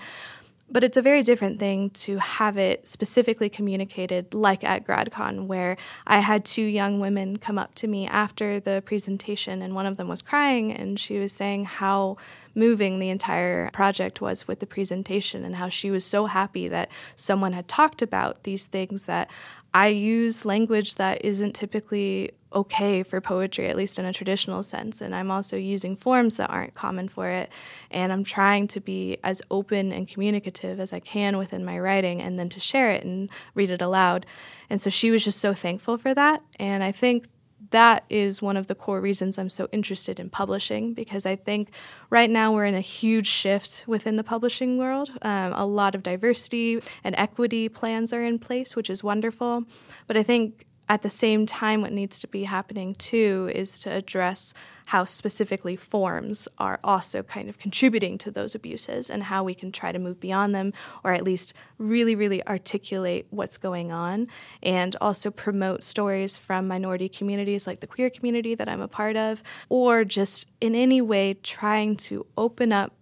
But 0.70 0.84
it's 0.84 0.98
a 0.98 1.04
very 1.04 1.22
different 1.22 1.60
thing 1.60 1.92
to 1.92 2.18
have 2.18 2.58
it 2.58 2.88
specifically 2.88 3.48
communicated, 3.48 4.34
like 4.34 4.64
at 4.64 4.88
GradCon, 4.88 5.46
where 5.46 5.78
I 6.08 6.20
had 6.20 6.44
two 6.46 6.64
young 6.64 7.00
women 7.00 7.38
come 7.38 7.60
up 7.60 7.76
to 7.76 7.88
me 7.88 8.08
after 8.08 8.60
the 8.60 8.82
presentation, 8.84 9.62
and 9.62 9.76
one 9.76 9.86
of 9.86 9.98
them 9.98 10.08
was 10.08 10.24
crying, 10.24 10.72
and 10.72 11.00
she 11.00 11.20
was 11.20 11.32
saying 11.32 11.66
how 11.66 12.18
moving 12.56 12.98
the 12.98 13.10
entire 13.10 13.70
project 13.72 14.20
was 14.20 14.48
with 14.48 14.62
the 14.62 14.66
presentation, 14.66 15.46
and 15.46 15.58
how 15.58 15.68
she 15.68 15.92
was 15.92 16.06
so 16.06 16.26
happy 16.26 16.68
that 16.68 16.90
someone 17.16 17.54
had 17.54 17.68
talked 17.68 18.02
about 18.02 18.44
these 18.44 18.66
things 18.66 19.06
that 19.06 19.30
I 19.74 19.88
use 19.88 20.46
language 20.46 20.96
that 20.96 21.26
isn't 21.26 21.54
typically 21.54 22.32
okay 22.54 23.02
for 23.02 23.20
poetry, 23.20 23.68
at 23.68 23.76
least 23.76 23.98
in 23.98 24.06
a 24.06 24.14
traditional 24.14 24.62
sense. 24.62 25.02
And 25.02 25.16
I'm 25.16 25.32
also 25.32 25.58
using 25.58 25.96
forms 25.96 26.38
that 26.38 26.50
aren't 26.50 26.76
common 26.76 27.08
for 27.08 27.30
it. 27.30 27.52
And 27.90 28.14
I'm 28.14 28.24
trying 28.24 28.68
to 28.68 28.80
be 28.80 29.18
as 29.24 29.42
open 29.50 29.92
and 29.92 30.08
communicative 30.08 30.80
as 30.80 30.94
I 30.94 31.00
can 31.00 31.38
within 31.38 31.66
my 31.66 31.80
writing 31.80 32.22
and 32.22 32.38
then 32.38 32.50
to 32.50 32.60
share 32.60 32.92
it 32.92 33.04
and 33.04 33.30
read 33.56 33.72
it 33.72 33.82
aloud. 33.82 34.26
And 34.70 34.80
so 34.80 34.90
she 34.90 35.10
was 35.10 35.24
just 35.24 35.40
so 35.40 35.54
thankful 35.54 35.98
for 35.98 36.14
that. 36.14 36.44
And 36.60 36.84
I 36.84 36.92
think 36.92 37.26
that 37.74 38.06
is 38.08 38.40
one 38.40 38.56
of 38.56 38.68
the 38.68 38.76
core 38.76 39.02
reasons 39.02 39.40
I'm 39.40 39.50
so 39.50 39.68
interested 39.72 40.20
in 40.20 40.30
publishing 40.30 40.94
because 40.94 41.26
I 41.26 41.36
think 41.36 41.72
right 42.12 42.30
now 42.30 42.54
we're 42.54 42.66
in 42.66 42.76
a 42.76 42.82
huge 42.82 43.26
shift 43.26 43.84
within 43.88 44.16
the 44.16 44.24
publishing 44.24 44.78
world. 44.78 45.10
Um, 45.24 45.54
a 45.54 45.66
lot 45.66 45.96
of 45.96 46.04
diversity 46.04 46.80
and 47.04 47.16
equity 47.18 47.68
plans 47.70 48.14
are 48.14 48.24
in 48.24 48.38
place, 48.38 48.76
which 48.76 48.92
is 48.92 49.04
wonderful. 49.04 49.64
But 50.06 50.18
I 50.18 50.24
think 50.24 50.68
at 50.94 51.02
the 51.02 51.10
same 51.10 51.48
time, 51.48 51.82
what 51.82 51.92
needs 51.92 52.20
to 52.20 52.28
be 52.28 52.44
happening 52.44 52.94
too 52.94 53.50
is 53.56 53.80
to 53.80 53.90
address 53.90 54.54
how 54.86 55.04
specifically 55.06 55.76
forms 55.76 56.48
are 56.60 56.80
also 56.84 57.24
kind 57.24 57.50
of 57.50 57.58
contributing 57.58 58.16
to 58.20 58.30
those 58.30 58.54
abuses 58.54 59.10
and 59.10 59.24
how 59.24 59.44
we 59.44 59.56
can 59.56 59.72
try 59.72 59.92
to 59.92 59.98
move 59.98 60.20
beyond 60.20 60.54
them 60.54 60.72
or 61.04 61.12
at 61.12 61.24
least 61.24 61.56
really, 61.80 62.16
really 62.16 62.46
articulate 62.46 63.26
what's 63.32 63.58
going 63.58 63.92
on 63.92 64.28
and 64.62 64.96
also 65.02 65.32
promote 65.32 65.84
stories 65.84 66.38
from 66.38 66.68
minority 66.68 67.10
communities 67.10 67.66
like 67.66 67.80
the 67.80 67.88
queer 67.88 68.12
community 68.12 68.54
that 68.54 68.70
I'm 68.70 68.82
a 68.82 68.88
part 68.88 69.18
of, 69.18 69.42
or 69.70 70.04
just 70.04 70.46
in 70.62 70.76
any 70.76 71.02
way 71.02 71.34
trying 71.34 71.96
to 71.96 72.24
open 72.38 72.72
up 72.72 72.94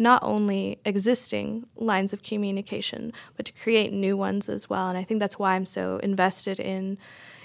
not 0.00 0.22
only 0.22 0.78
existing 0.86 1.66
lines 1.76 2.14
of 2.14 2.22
communication, 2.22 3.12
but 3.36 3.44
to 3.44 3.52
create 3.52 3.92
new 3.92 4.16
ones 4.16 4.48
as 4.48 4.68
well. 4.70 4.88
And 4.88 4.96
I 4.96 5.04
think 5.04 5.20
that's 5.20 5.38
why 5.38 5.54
I'm 5.54 5.66
so 5.66 5.98
invested 5.98 6.58
in 6.58 6.96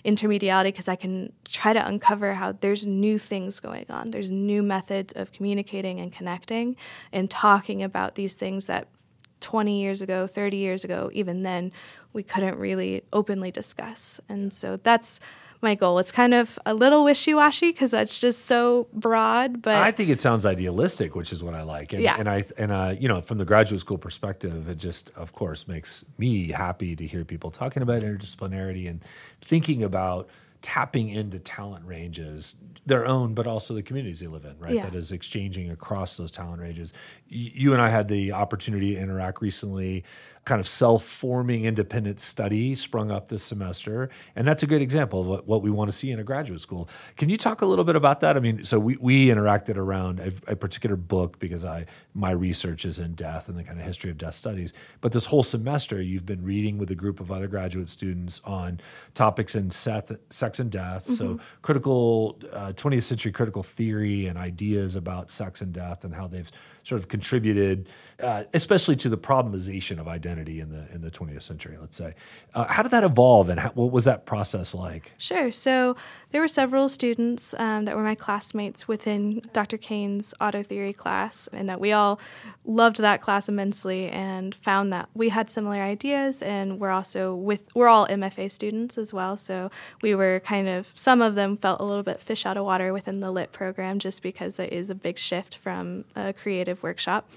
intermediality 0.05 0.65
because 0.65 0.87
I 0.87 0.95
can 0.95 1.33
try 1.45 1.73
to 1.73 1.85
uncover 1.85 2.33
how 2.33 2.51
there's 2.51 2.85
new 2.85 3.17
things 3.17 3.59
going 3.59 3.85
on. 3.89 4.11
There's 4.11 4.29
new 4.29 4.61
methods 4.61 5.13
of 5.13 5.31
communicating 5.31 5.99
and 5.99 6.11
connecting 6.11 6.75
and 7.11 7.29
talking 7.29 7.81
about 7.81 8.15
these 8.15 8.35
things 8.35 8.67
that 8.67 8.87
20 9.41 9.81
years 9.81 10.01
ago, 10.01 10.27
30 10.27 10.57
years 10.57 10.83
ago, 10.83 11.09
even 11.13 11.43
then, 11.43 11.71
we 12.13 12.23
couldn't 12.23 12.57
really 12.57 13.03
openly 13.11 13.51
discuss. 13.51 14.19
And 14.29 14.53
so 14.53 14.77
that's 14.77 15.19
my 15.65 15.75
goal. 15.75 15.99
It's 15.99 16.13
kind 16.13 16.33
of 16.33 16.57
a 16.65 16.73
little 16.73 17.03
wishy 17.03 17.33
washy 17.33 17.71
because 17.73 17.91
that's 17.91 18.21
just 18.21 18.45
so 18.45 18.87
broad. 18.93 19.61
But 19.61 19.75
I 19.75 19.91
think 19.91 20.09
it 20.09 20.21
sounds 20.21 20.45
idealistic, 20.45 21.15
which 21.15 21.33
is 21.33 21.43
what 21.43 21.53
I 21.53 21.63
like. 21.63 21.91
And, 21.91 22.01
yeah. 22.01 22.15
and 22.17 22.29
I 22.29 22.45
and 22.57 22.71
uh, 22.71 22.95
you 22.97 23.09
know, 23.09 23.19
from 23.19 23.37
the 23.37 23.45
graduate 23.45 23.81
school 23.81 23.97
perspective, 23.97 24.69
it 24.69 24.77
just 24.77 25.09
of 25.17 25.33
course 25.33 25.67
makes 25.67 26.05
me 26.17 26.51
happy 26.51 26.95
to 26.95 27.05
hear 27.05 27.25
people 27.25 27.51
talking 27.51 27.83
about 27.83 28.01
interdisciplinarity 28.01 28.89
and 28.89 29.03
thinking 29.41 29.83
about 29.83 30.29
tapping 30.65 31.09
into 31.09 31.37
talent 31.37 31.85
ranges, 31.85 32.55
their 32.87 33.05
own, 33.05 33.35
but 33.35 33.45
also 33.45 33.75
the 33.75 33.83
communities 33.83 34.19
they 34.19 34.25
live 34.25 34.45
in, 34.45 34.57
right? 34.57 34.73
Yeah. 34.73 34.85
That 34.85 34.95
is 34.95 35.11
exchanging 35.11 35.69
across 35.69 36.17
those 36.17 36.31
talent 36.31 36.59
ranges. 36.59 36.91
Y- 37.29 37.51
you 37.53 37.73
and 37.73 37.81
I 37.81 37.89
had 37.89 38.07
the 38.07 38.31
opportunity 38.31 38.95
to 38.95 38.99
interact 38.99 39.43
recently 39.43 40.03
kind 40.45 40.59
of 40.59 40.67
self-forming 40.67 41.65
independent 41.65 42.19
study 42.19 42.75
sprung 42.75 43.09
up 43.09 43.29
this 43.29 43.43
semester 43.43 44.09
and 44.35 44.47
that's 44.47 44.61
a 44.61 44.67
good 44.67 44.81
example 44.81 45.21
of 45.21 45.27
what, 45.27 45.47
what 45.47 45.61
we 45.63 45.71
want 45.71 45.89
to 45.89 45.97
see 45.97 46.11
in 46.11 46.19
a 46.19 46.23
graduate 46.23 46.61
school. 46.61 46.87
Can 47.17 47.29
you 47.29 47.37
talk 47.37 47.61
a 47.61 47.65
little 47.65 47.83
bit 47.83 47.95
about 47.95 48.19
that? 48.19 48.37
I 48.37 48.39
mean 48.39 48.63
so 48.63 48.79
we, 48.79 48.95
we 48.97 49.27
interacted 49.27 49.75
around 49.75 50.19
a, 50.19 50.31
a 50.51 50.55
particular 50.55 50.95
book 50.95 51.39
because 51.39 51.65
i 51.65 51.85
my 52.13 52.31
research 52.31 52.85
is 52.85 52.99
in 52.99 53.13
death 53.13 53.49
and 53.49 53.57
the 53.57 53.63
kind 53.63 53.79
of 53.79 53.85
history 53.85 54.09
of 54.09 54.17
death 54.17 54.35
studies. 54.35 54.71
But 55.01 55.11
this 55.11 55.25
whole 55.25 55.43
semester 55.43 56.01
you've 56.01 56.25
been 56.25 56.43
reading 56.43 56.77
with 56.77 56.91
a 56.91 56.95
group 56.95 57.19
of 57.19 57.31
other 57.31 57.47
graduate 57.47 57.89
students 57.89 58.39
on 58.45 58.79
topics 59.15 59.55
in 59.55 59.71
seth, 59.71 60.11
sex 60.29 60.59
and 60.59 60.71
death. 60.71 61.09
So 61.09 61.39
critical 61.63 62.39
uh, 62.53 62.73
20th 62.73 63.03
century 63.03 63.31
critical 63.31 63.63
theory 63.63 64.27
and 64.27 64.37
ideas 64.37 64.95
about 64.95 65.31
sex 65.31 65.61
and 65.61 65.73
death 65.73 66.03
and 66.03 66.13
how 66.13 66.27
they've 66.27 66.51
sort 66.85 67.01
of 67.01 67.07
contributed, 67.07 67.89
uh, 68.21 68.43
especially 68.53 68.95
to 68.95 69.09
the 69.09 69.17
problemization 69.17 69.99
of 69.99 70.07
identity 70.07 70.59
in 70.59 70.69
the 70.69 70.85
in 70.93 71.01
the 71.01 71.09
20th 71.09 71.41
century. 71.41 71.77
Let's 71.81 71.97
say, 71.97 72.13
uh, 72.53 72.65
how 72.65 72.83
did 72.83 72.91
that 72.91 73.03
evolve, 73.03 73.49
and 73.49 73.59
how, 73.59 73.69
what 73.69 73.91
was 73.91 74.05
that 74.05 74.25
process 74.25 74.73
like? 74.75 75.11
Sure. 75.17 75.49
So 75.49 75.97
there 76.29 76.41
were 76.41 76.47
several 76.47 76.87
students 76.87 77.55
um, 77.57 77.85
that 77.85 77.95
were 77.95 78.03
my 78.03 78.13
classmates 78.13 78.87
within 78.87 79.41
Dr. 79.51 79.77
Kane's 79.77 80.33
auto 80.39 80.61
theory 80.61 80.93
class, 80.93 81.49
and 81.51 81.67
that 81.67 81.81
we 81.81 81.91
all 81.91 82.19
loved 82.63 82.97
that 82.97 83.19
class 83.19 83.49
immensely 83.49 84.07
and 84.09 84.53
found 84.53 84.93
that 84.93 85.09
we 85.15 85.29
had 85.29 85.49
similar 85.49 85.77
ideas, 85.77 86.43
and 86.43 86.79
we're 86.79 86.91
also 86.91 87.33
with 87.33 87.67
we're 87.73 87.87
all 87.87 88.07
MFA 88.07 88.51
students 88.51 88.97
as 88.97 89.11
well. 89.11 89.35
So 89.37 89.71
we 90.03 90.13
were 90.13 90.39
kind 90.41 90.67
of 90.67 90.91
some 90.93 91.19
of 91.19 91.33
them 91.33 91.57
felt 91.57 91.81
a 91.81 91.83
little 91.83 92.03
bit 92.03 92.21
fish 92.21 92.45
out 92.45 92.57
of 92.57 92.65
water 92.65 92.93
within 92.93 93.21
the 93.21 93.31
lit 93.31 93.51
program, 93.51 93.97
just 93.97 94.21
because 94.21 94.59
it 94.59 94.71
is 94.71 94.91
a 94.91 94.95
big 94.95 95.17
shift 95.17 95.57
from 95.57 96.05
a 96.15 96.31
creative 96.31 96.74
workshop. 96.83 97.29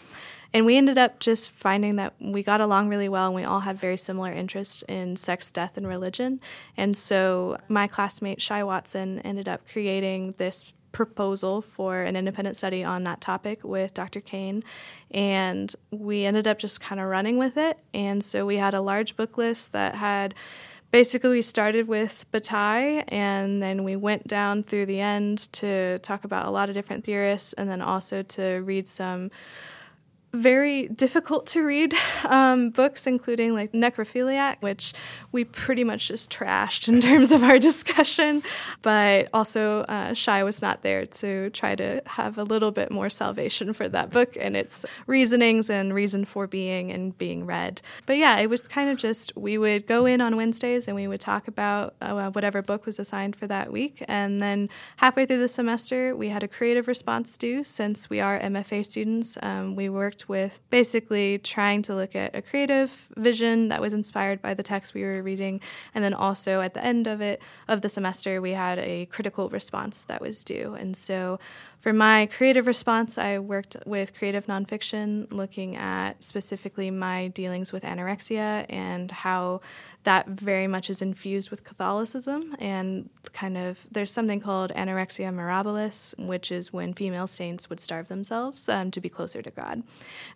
And 0.54 0.64
we 0.64 0.76
ended 0.76 0.96
up 0.96 1.20
just 1.20 1.50
finding 1.50 1.96
that 1.96 2.14
we 2.20 2.42
got 2.42 2.60
along 2.60 2.88
really 2.88 3.08
well 3.08 3.26
and 3.26 3.34
we 3.34 3.44
all 3.44 3.60
had 3.60 3.78
very 3.78 3.98
similar 3.98 4.32
interests 4.32 4.82
in 4.88 5.16
sex, 5.16 5.50
death, 5.50 5.76
and 5.76 5.86
religion. 5.86 6.40
And 6.76 6.96
so 6.96 7.58
my 7.68 7.86
classmate, 7.86 8.40
Shai 8.40 8.62
Watson, 8.62 9.18
ended 9.20 9.46
up 9.46 9.68
creating 9.70 10.34
this 10.38 10.72
proposal 10.90 11.60
for 11.60 12.00
an 12.00 12.16
independent 12.16 12.56
study 12.56 12.82
on 12.82 13.02
that 13.02 13.20
topic 13.20 13.62
with 13.62 13.92
Dr. 13.92 14.20
Kane. 14.20 14.64
And 15.10 15.74
we 15.90 16.24
ended 16.24 16.48
up 16.48 16.58
just 16.58 16.80
kind 16.80 17.00
of 17.00 17.08
running 17.08 17.36
with 17.36 17.58
it. 17.58 17.82
And 17.92 18.24
so 18.24 18.46
we 18.46 18.56
had 18.56 18.72
a 18.72 18.80
large 18.80 19.16
book 19.16 19.36
list 19.36 19.72
that 19.72 19.96
had 19.96 20.34
basically 20.90 21.30
we 21.30 21.42
started 21.42 21.88
with 21.88 22.26
Bataille 22.32 23.04
and 23.08 23.62
then 23.62 23.84
we 23.84 23.96
went 23.96 24.26
down 24.26 24.62
through 24.62 24.86
the 24.86 25.00
end 25.00 25.52
to 25.52 25.98
talk 26.00 26.24
about 26.24 26.46
a 26.46 26.50
lot 26.50 26.68
of 26.68 26.74
different 26.74 27.04
theorists 27.04 27.52
and 27.54 27.68
then 27.68 27.82
also 27.82 28.22
to 28.22 28.62
read 28.64 28.88
some 28.88 29.30
very 30.38 30.88
difficult 30.88 31.46
to 31.48 31.64
read 31.64 31.94
um, 32.24 32.70
books, 32.70 33.06
including 33.06 33.54
like 33.54 33.72
Necrophiliac, 33.72 34.56
which 34.60 34.92
we 35.32 35.44
pretty 35.44 35.84
much 35.84 36.08
just 36.08 36.30
trashed 36.30 36.88
in 36.88 37.00
terms 37.08 37.32
of 37.32 37.42
our 37.42 37.58
discussion. 37.58 38.42
But 38.82 39.28
also, 39.32 39.82
uh, 39.82 40.14
Shai 40.14 40.42
was 40.42 40.62
not 40.62 40.82
there 40.82 41.06
to 41.06 41.50
try 41.50 41.74
to 41.74 42.02
have 42.06 42.38
a 42.38 42.44
little 42.44 42.70
bit 42.70 42.90
more 42.90 43.10
salvation 43.10 43.72
for 43.72 43.88
that 43.88 44.10
book 44.10 44.36
and 44.38 44.56
its 44.56 44.86
reasonings 45.06 45.68
and 45.68 45.92
reason 45.92 46.24
for 46.24 46.46
being 46.46 46.90
and 46.90 47.16
being 47.18 47.44
read. 47.44 47.82
But 48.06 48.16
yeah, 48.16 48.38
it 48.38 48.48
was 48.48 48.62
kind 48.62 48.90
of 48.90 48.98
just 48.98 49.32
we 49.36 49.58
would 49.58 49.86
go 49.86 50.06
in 50.06 50.20
on 50.20 50.36
Wednesdays 50.36 50.88
and 50.88 50.94
we 50.94 51.08
would 51.08 51.20
talk 51.20 51.48
about 51.48 51.94
uh, 52.00 52.30
whatever 52.30 52.62
book 52.62 52.86
was 52.86 52.98
assigned 52.98 53.36
for 53.36 53.46
that 53.46 53.72
week. 53.72 54.04
And 54.06 54.42
then 54.42 54.68
halfway 54.96 55.26
through 55.26 55.38
the 55.38 55.48
semester, 55.48 56.14
we 56.14 56.28
had 56.28 56.42
a 56.42 56.48
creative 56.48 56.88
response 56.88 57.36
due 57.36 57.64
since 57.64 58.08
we 58.08 58.20
are 58.20 58.38
MFA 58.38 58.84
students. 58.84 59.36
Um, 59.42 59.74
we 59.74 59.88
worked 59.88 60.27
with 60.28 60.60
basically 60.70 61.38
trying 61.38 61.82
to 61.82 61.94
look 61.94 62.14
at 62.14 62.34
a 62.34 62.42
creative 62.42 63.08
vision 63.16 63.68
that 63.68 63.80
was 63.80 63.92
inspired 63.92 64.40
by 64.40 64.54
the 64.54 64.62
text 64.62 64.94
we 64.94 65.02
were 65.02 65.22
reading. 65.22 65.60
And 65.94 66.04
then 66.04 66.14
also 66.14 66.60
at 66.60 66.74
the 66.74 66.84
end 66.84 67.06
of 67.06 67.20
it, 67.20 67.42
of 67.66 67.82
the 67.82 67.88
semester, 67.88 68.40
we 68.40 68.52
had 68.52 68.78
a 68.78 69.06
critical 69.06 69.48
response 69.48 70.04
that 70.04 70.20
was 70.20 70.44
due. 70.44 70.74
And 70.74 70.96
so 70.96 71.38
for 71.78 71.92
my 71.92 72.26
creative 72.26 72.66
response, 72.66 73.18
I 73.18 73.38
worked 73.38 73.76
with 73.86 74.12
creative 74.12 74.46
nonfiction, 74.46 75.32
looking 75.32 75.76
at 75.76 76.24
specifically 76.24 76.90
my 76.90 77.28
dealings 77.28 77.72
with 77.72 77.84
anorexia 77.84 78.66
and 78.68 79.10
how 79.10 79.60
that 80.02 80.26
very 80.26 80.66
much 80.66 80.90
is 80.90 81.00
infused 81.00 81.50
with 81.50 81.62
Catholicism. 81.62 82.56
And 82.58 83.10
kind 83.32 83.56
of, 83.56 83.86
there's 83.92 84.10
something 84.10 84.40
called 84.40 84.72
anorexia 84.74 85.32
mirabilis, 85.32 86.18
which 86.18 86.50
is 86.50 86.72
when 86.72 86.94
female 86.94 87.28
saints 87.28 87.70
would 87.70 87.78
starve 87.78 88.08
themselves 88.08 88.68
um, 88.68 88.90
to 88.90 89.00
be 89.00 89.08
closer 89.08 89.40
to 89.40 89.50
God. 89.50 89.84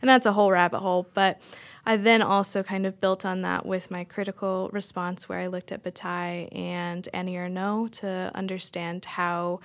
And 0.01 0.09
that's 0.09 0.27
a 0.27 0.35
whole 0.35 0.53
rabbit 0.53 0.79
hole. 0.79 1.09
But 1.13 1.43
I 1.85 1.97
then 1.97 2.23
also 2.23 2.63
kind 2.63 2.87
of 2.87 3.01
built 3.01 3.27
on 3.27 3.43
that 3.43 3.67
with 3.67 3.91
my 3.91 4.05
critical 4.05 4.71
response, 4.73 5.29
where 5.29 5.41
I 5.41 5.49
looked 5.49 5.73
at 5.73 5.83
Bataille 5.83 6.49
and 6.53 7.09
Annie 7.13 7.35
Ernaux 7.35 7.91
to 8.01 8.31
understand 8.33 9.05
how 9.05 9.59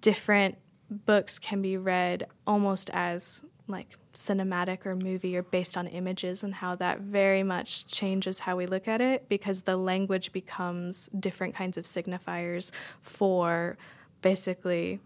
different 0.00 0.58
books 1.06 1.38
can 1.38 1.62
be 1.62 1.76
read 1.76 2.26
almost 2.46 2.90
as 2.92 3.44
like 3.66 3.96
cinematic 4.12 4.84
or 4.84 4.94
movie 4.94 5.36
or 5.36 5.42
based 5.42 5.76
on 5.76 5.86
images 5.86 6.44
and 6.44 6.54
how 6.56 6.74
that 6.74 7.00
very 7.00 7.42
much 7.42 7.86
changes 7.86 8.40
how 8.40 8.56
we 8.56 8.66
look 8.66 8.86
at 8.86 9.00
it 9.00 9.28
because 9.28 9.62
the 9.62 9.76
language 9.76 10.32
becomes 10.32 11.08
different 11.18 11.54
kinds 11.54 11.76
of 11.76 11.84
signifiers 11.84 12.70
for 13.00 13.76
basically 14.20 15.00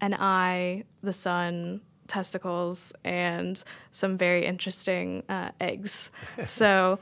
an 0.00 0.14
eye, 0.14 0.84
the 1.02 1.12
sun, 1.12 1.80
testicles, 2.06 2.92
and 3.04 3.62
some 3.90 4.16
very 4.16 4.44
interesting 4.46 5.22
uh, 5.28 5.50
eggs. 5.60 6.10
so 6.44 6.98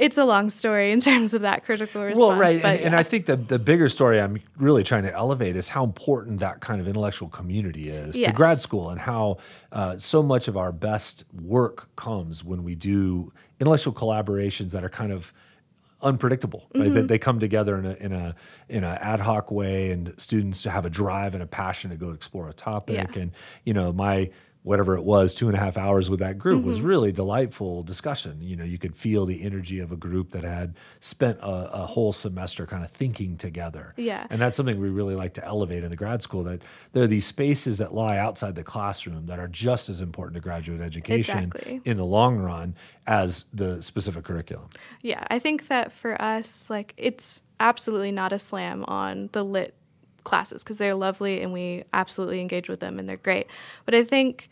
it's 0.00 0.16
a 0.16 0.24
long 0.24 0.48
story 0.48 0.90
in 0.90 0.98
terms 0.98 1.34
of 1.34 1.42
that 1.42 1.64
critical 1.64 2.02
response. 2.02 2.26
Well, 2.26 2.36
right, 2.36 2.60
but 2.60 2.76
and, 2.76 2.86
and 2.86 2.96
I 2.96 3.02
think 3.02 3.26
the 3.26 3.36
the 3.36 3.58
bigger 3.58 3.88
story 3.88 4.20
I'm 4.20 4.40
really 4.56 4.82
trying 4.82 5.02
to 5.02 5.12
elevate 5.12 5.56
is 5.56 5.68
how 5.68 5.84
important 5.84 6.40
that 6.40 6.60
kind 6.60 6.80
of 6.80 6.88
intellectual 6.88 7.28
community 7.28 7.90
is 7.90 8.16
to 8.16 8.32
grad 8.32 8.58
school, 8.58 8.88
and 8.88 8.98
how 8.98 9.36
uh, 9.70 9.98
so 9.98 10.22
much 10.22 10.48
of 10.48 10.56
our 10.56 10.72
best 10.72 11.24
work 11.32 11.94
comes 11.96 12.42
when 12.42 12.64
we 12.64 12.74
do 12.74 13.32
intellectual 13.60 13.92
collaborations 13.92 14.70
that 14.70 14.82
are 14.82 14.88
kind 14.88 15.12
of 15.12 15.34
unpredictable. 16.02 16.66
Right? 16.74 16.84
Mm-hmm. 16.84 16.94
They, 16.94 17.02
they 17.02 17.18
come 17.18 17.38
together 17.38 17.76
in 17.76 17.84
a 17.84 17.94
in 17.94 18.12
a 18.12 18.34
in 18.70 18.84
a 18.84 18.98
ad 19.02 19.20
hoc 19.20 19.50
way, 19.50 19.90
and 19.90 20.14
students 20.18 20.64
have 20.64 20.86
a 20.86 20.90
drive 20.90 21.34
and 21.34 21.42
a 21.42 21.46
passion 21.46 21.90
to 21.90 21.96
go 21.96 22.10
explore 22.12 22.48
a 22.48 22.54
topic. 22.54 23.14
Yeah. 23.14 23.22
And 23.22 23.32
you 23.64 23.74
know, 23.74 23.92
my 23.92 24.30
whatever 24.62 24.94
it 24.94 25.04
was, 25.04 25.32
two 25.32 25.48
and 25.48 25.56
a 25.56 25.60
half 25.60 25.78
hours 25.78 26.10
with 26.10 26.20
that 26.20 26.38
group 26.38 26.58
Mm-hmm. 26.60 26.68
was 26.68 26.82
really 26.82 27.12
delightful 27.12 27.82
discussion. 27.82 28.42
You 28.42 28.56
know, 28.56 28.64
you 28.64 28.76
could 28.76 28.94
feel 28.94 29.24
the 29.24 29.42
energy 29.42 29.78
of 29.78 29.90
a 29.90 29.96
group 29.96 30.32
that 30.32 30.44
had 30.44 30.74
spent 31.00 31.38
a, 31.38 31.70
a 31.72 31.86
whole 31.86 32.12
semester 32.12 32.66
kind 32.66 32.84
of 32.84 32.90
thinking 32.90 33.38
together. 33.38 33.94
Yeah. 33.96 34.26
And 34.28 34.38
that's 34.40 34.56
something 34.56 34.78
we 34.78 34.90
really 34.90 35.14
like 35.14 35.32
to 35.34 35.44
elevate 35.44 35.82
in 35.82 35.88
the 35.90 35.96
grad 35.96 36.22
school 36.22 36.42
that 36.44 36.60
there 36.92 37.02
are 37.04 37.06
these 37.06 37.24
spaces 37.26 37.78
that 37.78 37.94
lie 37.94 38.18
outside 38.18 38.54
the 38.54 38.62
classroom 38.64 39.26
that 39.26 39.38
are 39.38 39.48
just 39.48 39.88
as 39.88 40.02
important 40.02 40.34
to 40.34 40.40
graduate 40.40 40.82
education 40.82 41.44
Exactly. 41.44 41.80
in 41.86 41.96
the 41.96 42.04
long 42.04 42.36
run 42.38 42.74
as 43.06 43.46
the 43.54 43.82
specific 43.82 44.24
curriculum. 44.24 44.68
Yeah, 45.00 45.24
I 45.30 45.38
think 45.38 45.68
that 45.68 45.90
for 45.90 46.20
us, 46.20 46.68
like 46.68 46.92
it's 46.98 47.40
absolutely 47.60 48.12
not 48.12 48.32
a 48.32 48.38
slam 48.38 48.84
on 48.86 49.30
the 49.32 49.42
lit 49.42 49.74
classes 50.24 50.62
because 50.62 50.78
they're 50.78 50.94
lovely 50.94 51.40
and 51.40 51.52
we 51.52 51.84
absolutely 51.92 52.40
engage 52.40 52.68
with 52.68 52.80
them 52.80 52.98
and 52.98 53.08
they're 53.08 53.16
great. 53.16 53.46
But 53.84 53.94
I 53.94 54.04
think 54.04 54.48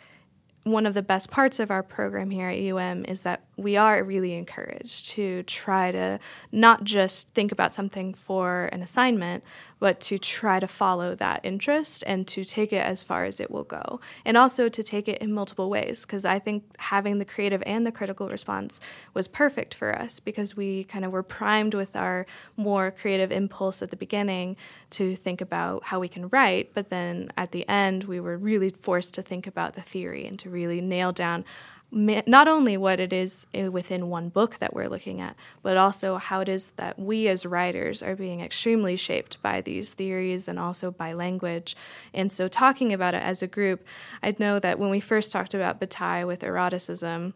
one 0.64 0.86
of 0.86 0.94
the 0.94 1.02
best 1.02 1.30
parts 1.30 1.58
of 1.58 1.70
our 1.70 1.82
program 1.82 2.30
here 2.30 2.48
at 2.48 2.58
UM 2.58 3.04
is 3.06 3.22
that 3.22 3.44
we 3.56 3.76
are 3.76 4.02
really 4.02 4.34
encouraged 4.34 5.06
to 5.06 5.42
try 5.44 5.90
to 5.90 6.18
not 6.52 6.84
just 6.84 7.30
think 7.30 7.52
about 7.52 7.74
something 7.74 8.12
for 8.14 8.66
an 8.66 8.82
assignment, 8.82 9.44
but 9.78 10.00
to 10.00 10.18
try 10.18 10.58
to 10.60 10.66
follow 10.66 11.14
that 11.14 11.40
interest 11.42 12.04
and 12.06 12.26
to 12.28 12.44
take 12.44 12.72
it 12.72 12.84
as 12.84 13.02
far 13.02 13.24
as 13.24 13.40
it 13.40 13.50
will 13.50 13.64
go. 13.64 14.00
And 14.24 14.36
also 14.36 14.68
to 14.68 14.82
take 14.82 15.08
it 15.08 15.18
in 15.18 15.32
multiple 15.32 15.70
ways, 15.70 16.04
because 16.04 16.24
I 16.24 16.38
think 16.38 16.64
having 16.78 17.18
the 17.18 17.24
creative 17.24 17.62
and 17.66 17.86
the 17.86 17.92
critical 17.92 18.28
response 18.28 18.80
was 19.14 19.28
perfect 19.28 19.74
for 19.74 19.96
us 19.96 20.20
because 20.20 20.56
we 20.56 20.84
kind 20.84 21.04
of 21.04 21.12
were 21.12 21.22
primed 21.22 21.74
with 21.74 21.96
our 21.96 22.26
more 22.56 22.90
creative 22.90 23.30
impulse 23.30 23.82
at 23.82 23.90
the 23.90 23.96
beginning 23.96 24.56
to 24.90 25.14
think 25.16 25.40
about 25.40 25.84
how 25.84 26.00
we 26.00 26.08
can 26.08 26.28
write, 26.28 26.74
but 26.74 26.88
then 26.88 27.30
at 27.36 27.52
the 27.52 27.68
end, 27.68 28.04
we 28.04 28.20
were 28.20 28.36
really 28.36 28.70
forced 28.70 29.14
to 29.14 29.22
think 29.22 29.46
about 29.46 29.74
the 29.74 29.82
theory 29.82 30.26
and 30.26 30.38
to 30.38 30.50
really 30.50 30.80
nail 30.80 31.12
down 31.12 31.44
not 31.90 32.48
only 32.48 32.76
what 32.76 33.00
it 33.00 33.12
is 33.12 33.46
eh, 33.54 33.68
within 33.68 34.10
one 34.10 34.28
book 34.28 34.58
that 34.58 34.74
we're 34.74 34.88
looking 34.88 35.20
at, 35.20 35.36
but 35.62 35.76
also 35.76 36.18
how 36.18 36.40
it 36.40 36.48
is 36.48 36.72
that 36.72 36.98
we 36.98 37.28
as 37.28 37.46
writers 37.46 38.02
are 38.02 38.14
being 38.14 38.40
extremely 38.40 38.94
shaped 38.94 39.40
by 39.42 39.60
these 39.60 39.94
theories 39.94 40.48
and 40.48 40.58
also 40.58 40.90
by 40.90 41.12
language. 41.12 41.74
And 42.12 42.30
so, 42.30 42.46
talking 42.46 42.92
about 42.92 43.14
it 43.14 43.22
as 43.22 43.42
a 43.42 43.46
group, 43.46 43.86
I 44.22 44.34
know 44.38 44.58
that 44.58 44.78
when 44.78 44.90
we 44.90 45.00
first 45.00 45.32
talked 45.32 45.54
about 45.54 45.80
Bataille 45.80 46.26
with 46.26 46.44
eroticism, 46.44 47.32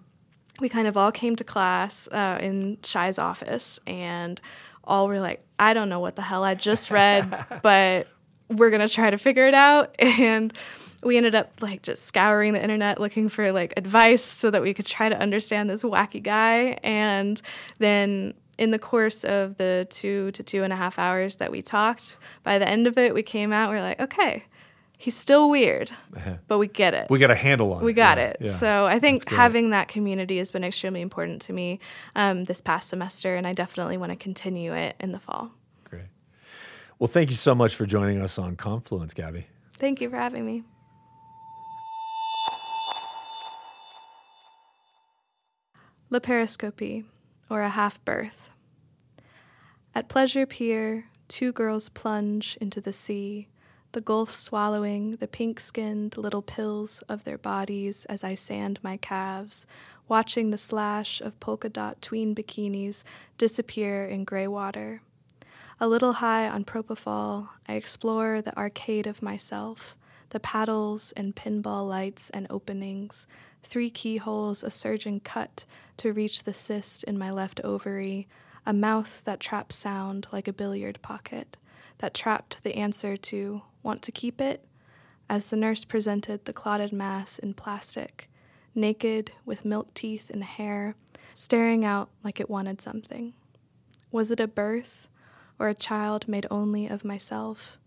we 0.60 0.68
kind 0.68 0.86
of 0.86 0.96
all 0.98 1.12
came 1.12 1.34
to 1.36 1.44
class 1.44 2.06
uh, 2.12 2.38
in 2.40 2.76
Shai's 2.82 3.18
office 3.18 3.80
and 3.86 4.38
all 4.84 5.08
were 5.08 5.20
like, 5.20 5.42
I 5.58 5.74
don't 5.74 5.88
know 5.88 6.00
what 6.00 6.16
the 6.16 6.22
hell 6.22 6.44
I 6.44 6.54
just 6.54 6.90
read, 6.90 7.46
but 7.62 8.08
we're 8.52 8.70
going 8.70 8.86
to 8.86 8.92
try 8.92 9.10
to 9.10 9.18
figure 9.18 9.46
it 9.46 9.54
out. 9.54 9.94
And 10.02 10.52
we 11.02 11.16
ended 11.16 11.34
up 11.34 11.50
like 11.60 11.82
just 11.82 12.04
scouring 12.04 12.52
the 12.52 12.62
internet 12.62 13.00
looking 13.00 13.28
for 13.28 13.50
like 13.50 13.72
advice 13.76 14.22
so 14.22 14.50
that 14.50 14.62
we 14.62 14.72
could 14.72 14.86
try 14.86 15.08
to 15.08 15.18
understand 15.18 15.68
this 15.68 15.82
wacky 15.82 16.22
guy. 16.22 16.78
And 16.84 17.40
then 17.78 18.34
in 18.56 18.70
the 18.70 18.78
course 18.78 19.24
of 19.24 19.56
the 19.56 19.86
two 19.90 20.30
to 20.32 20.42
two 20.42 20.62
and 20.62 20.72
a 20.72 20.76
half 20.76 20.98
hours 20.98 21.36
that 21.36 21.50
we 21.50 21.60
talked, 21.60 22.18
by 22.44 22.58
the 22.58 22.68
end 22.68 22.86
of 22.86 22.98
it, 22.98 23.14
we 23.14 23.22
came 23.22 23.52
out, 23.52 23.70
we 23.70 23.76
are 23.76 23.82
like, 23.82 24.00
okay, 24.00 24.44
he's 24.96 25.16
still 25.16 25.50
weird, 25.50 25.90
uh-huh. 26.16 26.36
but 26.46 26.58
we 26.58 26.68
get 26.68 26.94
it. 26.94 27.10
We 27.10 27.18
got 27.18 27.32
a 27.32 27.34
handle 27.34 27.72
on 27.72 27.80
we 27.80 27.82
it. 27.82 27.86
We 27.86 27.92
got 27.94 28.18
yeah, 28.18 28.24
it. 28.24 28.36
Yeah. 28.42 28.46
So 28.46 28.86
I 28.86 29.00
think 29.00 29.28
having 29.28 29.70
that 29.70 29.88
community 29.88 30.38
has 30.38 30.52
been 30.52 30.62
extremely 30.62 31.00
important 31.00 31.42
to 31.42 31.52
me 31.52 31.80
um, 32.14 32.44
this 32.44 32.60
past 32.60 32.88
semester, 32.88 33.34
and 33.34 33.44
I 33.44 33.52
definitely 33.52 33.96
want 33.96 34.12
to 34.12 34.16
continue 34.16 34.72
it 34.74 34.94
in 35.00 35.10
the 35.10 35.18
fall. 35.18 35.50
Well, 37.02 37.08
thank 37.08 37.30
you 37.30 37.36
so 37.36 37.52
much 37.52 37.74
for 37.74 37.84
joining 37.84 38.22
us 38.22 38.38
on 38.38 38.54
Confluence, 38.54 39.12
Gabby. 39.12 39.48
Thank 39.72 40.00
you 40.00 40.08
for 40.08 40.14
having 40.14 40.46
me. 40.46 40.62
Laparoscopy, 46.12 47.02
or 47.50 47.62
a 47.62 47.70
half 47.70 48.04
birth. 48.04 48.52
At 49.96 50.08
Pleasure 50.08 50.46
Pier, 50.46 51.06
two 51.26 51.50
girls 51.50 51.88
plunge 51.88 52.56
into 52.60 52.80
the 52.80 52.92
sea, 52.92 53.48
the 53.90 54.00
gulf 54.00 54.32
swallowing 54.32 55.16
the 55.16 55.26
pink 55.26 55.58
skinned 55.58 56.16
little 56.16 56.40
pills 56.40 57.02
of 57.08 57.24
their 57.24 57.36
bodies 57.36 58.04
as 58.04 58.22
I 58.22 58.34
sand 58.34 58.78
my 58.80 58.96
calves, 58.96 59.66
watching 60.06 60.50
the 60.50 60.56
slash 60.56 61.20
of 61.20 61.40
polka 61.40 61.68
dot 61.68 62.00
tween 62.00 62.32
bikinis 62.32 63.02
disappear 63.38 64.04
in 64.04 64.22
gray 64.22 64.46
water. 64.46 65.02
A 65.82 65.88
little 65.88 66.12
high 66.12 66.48
on 66.48 66.64
propofol, 66.64 67.48
I 67.66 67.72
explore 67.72 68.40
the 68.40 68.56
arcade 68.56 69.08
of 69.08 69.20
myself, 69.20 69.96
the 70.30 70.38
paddles 70.38 71.10
and 71.16 71.34
pinball 71.34 71.88
lights 71.88 72.30
and 72.30 72.46
openings, 72.48 73.26
three 73.64 73.90
keyholes 73.90 74.62
a 74.62 74.70
surgeon 74.70 75.18
cut 75.18 75.64
to 75.96 76.12
reach 76.12 76.44
the 76.44 76.52
cyst 76.52 77.02
in 77.02 77.18
my 77.18 77.32
left 77.32 77.60
ovary, 77.64 78.28
a 78.64 78.72
mouth 78.72 79.24
that 79.24 79.40
traps 79.40 79.74
sound 79.74 80.28
like 80.30 80.46
a 80.46 80.52
billiard 80.52 81.02
pocket, 81.02 81.56
that 81.98 82.14
trapped 82.14 82.62
the 82.62 82.76
answer 82.76 83.16
to 83.16 83.62
want 83.82 84.02
to 84.02 84.12
keep 84.12 84.40
it, 84.40 84.64
as 85.28 85.48
the 85.48 85.56
nurse 85.56 85.84
presented 85.84 86.44
the 86.44 86.52
clotted 86.52 86.92
mass 86.92 87.40
in 87.40 87.54
plastic, 87.54 88.30
naked 88.72 89.32
with 89.44 89.64
milk 89.64 89.92
teeth 89.94 90.30
and 90.30 90.44
hair, 90.44 90.94
staring 91.34 91.84
out 91.84 92.08
like 92.22 92.38
it 92.38 92.48
wanted 92.48 92.80
something. 92.80 93.34
Was 94.12 94.30
it 94.30 94.38
a 94.38 94.46
birth 94.46 95.08
or 95.62 95.68
a 95.68 95.74
child 95.74 96.26
made 96.26 96.44
only 96.50 96.88
of 96.88 97.04
myself? 97.04 97.78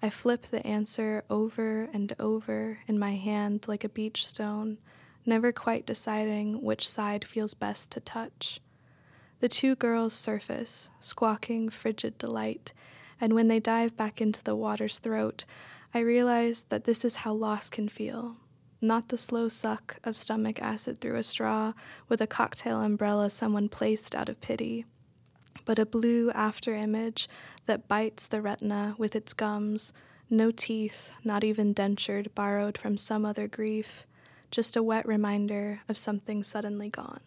I 0.00 0.08
flip 0.08 0.46
the 0.46 0.64
answer 0.64 1.24
over 1.28 1.88
and 1.92 2.14
over 2.20 2.78
in 2.86 2.96
my 2.96 3.16
hand 3.16 3.66
like 3.66 3.82
a 3.82 3.88
beach 3.88 4.24
stone, 4.24 4.78
never 5.26 5.50
quite 5.50 5.84
deciding 5.84 6.62
which 6.62 6.88
side 6.88 7.24
feels 7.24 7.54
best 7.54 7.90
to 7.90 8.00
touch. 8.00 8.60
The 9.40 9.48
two 9.48 9.74
girls 9.74 10.14
surface, 10.14 10.90
squawking 11.00 11.70
frigid 11.70 12.18
delight, 12.18 12.72
and 13.20 13.32
when 13.32 13.48
they 13.48 13.58
dive 13.58 13.96
back 13.96 14.20
into 14.20 14.44
the 14.44 14.54
water's 14.54 15.00
throat, 15.00 15.44
I 15.92 15.98
realize 15.98 16.66
that 16.68 16.84
this 16.84 17.04
is 17.04 17.16
how 17.16 17.32
loss 17.32 17.68
can 17.68 17.88
feel. 17.88 18.36
Not 18.80 19.08
the 19.08 19.18
slow 19.18 19.48
suck 19.48 19.98
of 20.04 20.16
stomach 20.16 20.62
acid 20.62 21.00
through 21.00 21.16
a 21.16 21.24
straw 21.24 21.72
with 22.08 22.20
a 22.20 22.28
cocktail 22.28 22.80
umbrella 22.80 23.28
someone 23.28 23.68
placed 23.68 24.14
out 24.14 24.28
of 24.28 24.40
pity, 24.40 24.84
but 25.68 25.78
a 25.78 25.84
blue 25.84 26.30
after 26.30 26.74
image 26.74 27.28
that 27.66 27.86
bites 27.88 28.26
the 28.26 28.40
retina 28.40 28.94
with 28.96 29.14
its 29.14 29.34
gums, 29.34 29.92
no 30.30 30.50
teeth, 30.50 31.12
not 31.24 31.44
even 31.44 31.74
dentured, 31.74 32.34
borrowed 32.34 32.78
from 32.78 32.96
some 32.96 33.26
other 33.26 33.46
grief 33.46 34.06
just 34.50 34.76
a 34.76 34.82
wet 34.82 35.06
reminder 35.06 35.80
of 35.86 35.98
something 35.98 36.42
suddenly 36.42 36.88
gone. 36.88 37.20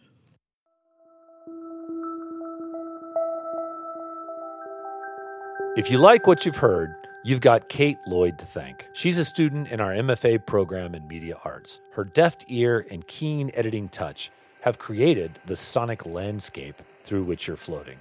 If 5.76 5.88
you 5.88 5.98
like 5.98 6.26
what 6.26 6.44
you've 6.44 6.56
heard, 6.56 6.96
you've 7.24 7.40
got 7.40 7.68
Kate 7.68 7.98
Lloyd 8.08 8.40
to 8.40 8.44
thank. 8.44 8.88
She's 8.92 9.18
a 9.18 9.24
student 9.24 9.68
in 9.68 9.80
our 9.80 9.92
MFA 9.92 10.44
program 10.44 10.96
in 10.96 11.06
media 11.06 11.36
arts. 11.44 11.80
Her 11.92 12.02
deft 12.02 12.46
ear 12.48 12.84
and 12.90 13.06
keen 13.06 13.52
editing 13.54 13.88
touch 13.88 14.32
have 14.62 14.80
created 14.80 15.38
the 15.46 15.54
sonic 15.54 16.04
landscape 16.04 16.82
through 17.04 17.22
which 17.22 17.46
you're 17.46 17.56
floating. 17.56 17.98